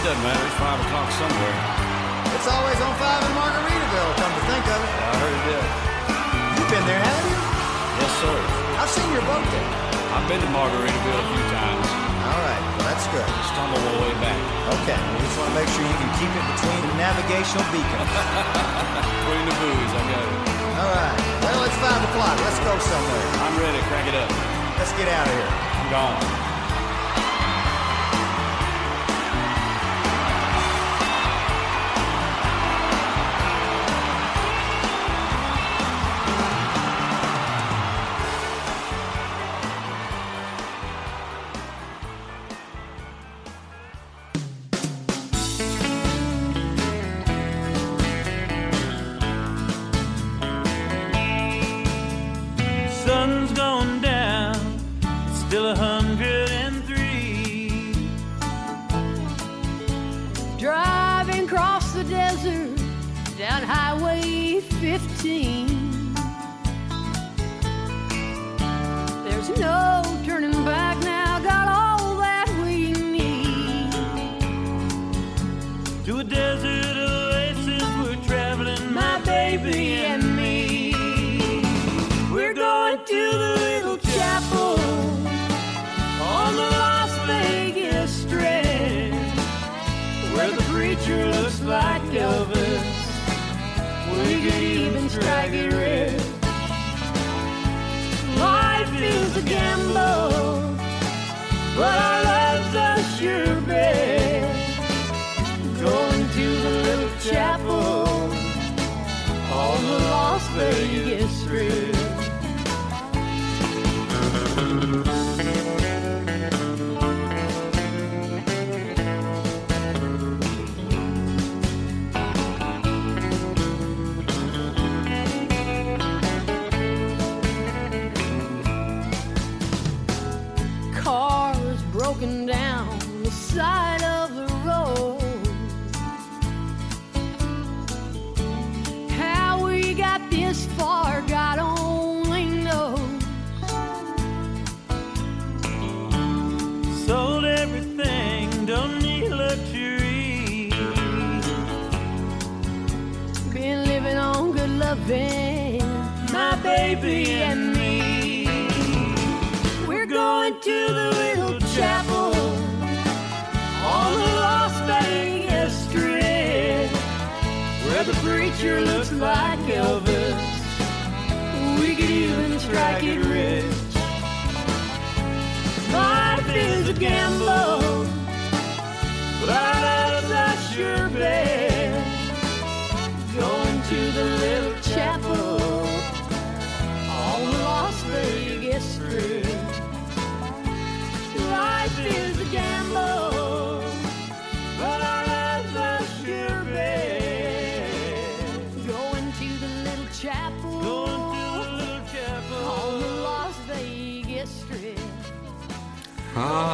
doesn't 0.07 0.23
matter. 0.23 0.39
It's 0.47 0.55
5 0.55 0.87
o'clock 0.87 1.09
somewhere. 1.19 1.57
It's 2.31 2.47
always 2.47 2.79
on 2.79 2.95
5 2.95 3.27
in 3.27 3.33
Margaritaville, 3.35 4.13
come 4.15 4.31
to 4.39 4.43
think 4.47 4.63
of 4.71 4.79
it. 4.79 4.91
I 5.03 5.11
heard 5.19 5.35
it 5.35 5.47
is. 5.51 5.67
You've 6.55 6.71
been 6.71 6.85
there, 6.87 7.03
haven't 7.03 7.27
you? 7.27 7.39
Yes, 7.99 8.11
sir. 8.23 8.35
I've 8.79 8.87
seen 8.87 9.09
your 9.11 9.25
boat 9.27 9.43
there. 9.51 9.67
I've 10.15 10.23
been 10.31 10.39
to 10.39 10.47
Margaritaville 10.55 11.11
a 11.11 11.27
few 11.27 11.45
times. 11.51 11.87
All 12.23 12.39
right, 12.39 12.61
well, 12.79 12.87
that's 12.87 13.03
good. 13.11 13.27
Stumble 13.51 13.83
the 13.83 13.95
way 13.99 14.13
back. 14.23 14.39
Okay, 14.79 14.95
we 14.95 15.27
just 15.27 15.35
want 15.43 15.51
to 15.51 15.55
make 15.59 15.69
sure 15.75 15.83
you 15.83 15.99
can 15.99 16.11
keep 16.15 16.31
it 16.31 16.45
between 16.55 16.81
the 16.87 16.95
navigational 16.95 17.67
beacons. 17.75 18.11
between 19.11 19.43
the 19.43 19.55
buoys, 19.59 19.91
I 19.91 20.01
got 20.07 20.23
it. 20.23 20.35
All 20.87 20.91
right, 21.03 21.15
well, 21.43 21.67
it's 21.67 21.79
5 21.83 21.83
o'clock. 21.83 22.35
Let's 22.47 22.59
go 22.63 22.71
somewhere. 22.79 23.27
I'm 23.43 23.55
ready. 23.59 23.83
Crank 23.91 24.07
it 24.07 24.15
up. 24.15 24.31
Let's 24.79 24.95
get 24.95 25.11
out 25.11 25.27
of 25.27 25.35
here. 25.35 25.51
I'm 25.51 25.87
gone. 25.91 26.46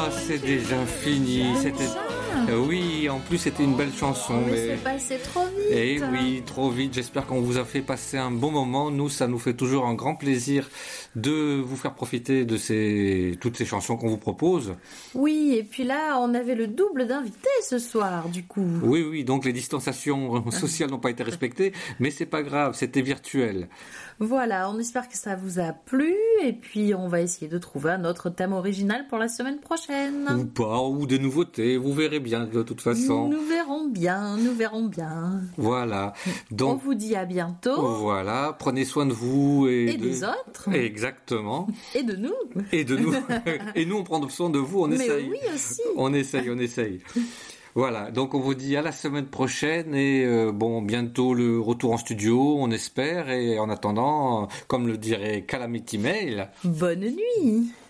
Ah, 0.06 0.10
c'est 0.12 0.40
déjà 0.40 0.86
fini. 0.86 1.46
C'était. 1.62 1.88
Euh, 2.50 2.58
oui, 2.58 3.08
en 3.10 3.20
plus 3.20 3.38
c'était 3.38 3.64
une 3.64 3.76
belle 3.76 3.94
chanson. 3.94 4.34
Oh, 4.38 4.44
mais, 4.46 4.52
mais... 4.52 4.68
c'est 4.68 4.84
passé 4.84 5.18
trop 5.24 5.46
vite. 5.46 5.68
Eh 5.72 6.02
oui, 6.12 6.44
trop 6.46 6.70
vite. 6.70 6.94
J'espère 6.94 7.26
qu'on 7.26 7.40
vous 7.40 7.58
a 7.58 7.64
fait 7.64 7.82
passer 7.82 8.18
un 8.18 8.32
bon 8.32 8.52
moment. 8.52 8.92
Nous, 8.92 9.08
ça 9.08 9.28
nous 9.28 9.40
fait 9.40 9.54
toujours 9.54 9.86
un 9.86 9.94
grand 9.94 10.16
plaisir 10.16 10.70
de 11.16 11.62
vous 11.62 11.78
faire 11.78 11.94
profiter 11.94 12.44
de 12.44 13.36
toutes 13.36 13.58
ces 13.58 13.66
chansons 13.66 13.96
qu'on 13.96 14.10
vous 14.10 14.18
propose. 14.18 14.76
Oui, 15.14 15.56
et 15.58 15.64
puis 15.64 15.86
là, 15.86 16.20
on 16.20 16.34
avait 16.34 16.56
le 16.56 16.68
double 16.68 17.08
d'invités 17.08 17.38
ce 17.62 17.80
soir, 17.80 18.28
du 18.28 18.44
coup. 18.44 18.68
Oui, 18.82 19.06
oui. 19.10 19.24
Donc 19.24 19.46
les 19.46 19.54
distanciations 19.54 20.52
sociales 20.52 20.90
n'ont 20.90 21.00
pas 21.00 21.12
été 21.12 21.24
respectées, 21.24 21.72
mais 22.00 22.12
c'est 22.12 22.26
pas 22.26 22.44
grave. 22.44 22.76
C'était 22.76 23.02
virtuel. 23.02 23.70
Voilà, 24.20 24.70
on 24.70 24.80
espère 24.80 25.08
que 25.10 25.18
ça 25.18 25.36
vous 25.36 25.60
a 25.60 25.74
plu, 25.74 26.14
et 26.44 26.54
puis 26.54 26.94
on 26.94 27.08
va 27.08 27.22
essayer 27.22 27.48
de 27.48 27.58
trouver 27.58 27.92
un 27.92 28.06
autre 28.06 28.30
thème 28.30 28.54
original 28.54 29.06
pour 29.08 29.18
la 29.18 29.28
semaine 29.28 29.60
prochaine. 29.60 30.28
Ou 30.38 30.46
pas, 30.46 30.82
ou 30.82 31.06
des 31.06 31.20
nouveautés. 31.20 31.78
Vous 31.78 31.94
verrez 31.94 32.20
bien 32.20 32.46
de 32.46 32.64
toute 32.64 32.82
façon. 32.82 33.30
Nous 33.30 33.46
verrons 33.46 33.88
bien, 33.88 34.38
nous 34.38 34.54
verrons 34.54 34.86
bien. 34.86 35.42
Voilà. 35.58 36.14
On 36.52 36.56
Donc 36.56 36.82
vous 36.84 36.94
dit 36.94 37.16
à 37.16 37.26
bientôt, 37.26 37.82
voilà. 37.98 38.56
Prenez 38.58 38.86
soin 38.86 39.06
de 39.06 39.14
vous 39.14 39.68
et, 39.68 39.94
et 39.94 39.98
de... 39.98 40.04
des 40.04 40.24
autres, 40.24 40.70
Exactement. 40.74 41.68
et 41.96 42.04
de 42.04 42.16
nous. 42.16 42.34
Et 42.72 42.84
de 42.84 42.96
nous. 42.98 43.14
et 43.76 43.86
nous, 43.86 43.98
on 43.98 44.04
prend 44.04 44.28
soin 44.30 44.50
de 44.50 44.60
vous. 44.60 44.84
On 44.84 44.88
Mais 44.88 44.96
essaye. 44.96 45.30
oui 45.30 45.38
aussi. 45.54 45.82
On 45.96 46.14
essaye, 46.14 46.50
on 46.50 46.58
essaye. 46.58 47.02
Voilà, 47.76 48.12
donc 48.12 48.36
on 48.36 48.40
vous 48.40 48.54
dit 48.54 48.78
à 48.78 48.84
la 48.84 48.92
semaine 48.92 49.26
prochaine 49.26 49.96
et 49.96 50.24
euh, 50.26 50.52
bon 50.52 50.84
bientôt 50.84 51.34
le 51.34 51.60
retour 51.60 51.94
en 51.94 51.98
studio, 51.98 52.58
on 52.60 52.70
espère 52.70 53.32
et 53.32 53.58
en 53.58 53.68
attendant, 53.68 54.44
euh, 54.44 54.46
comme 54.68 54.88
le 54.88 54.96
dirait 54.96 55.42
Calamity 55.42 55.98
Mail, 55.98 56.50
Bonne 56.64 57.00
nuit. 57.00 57.74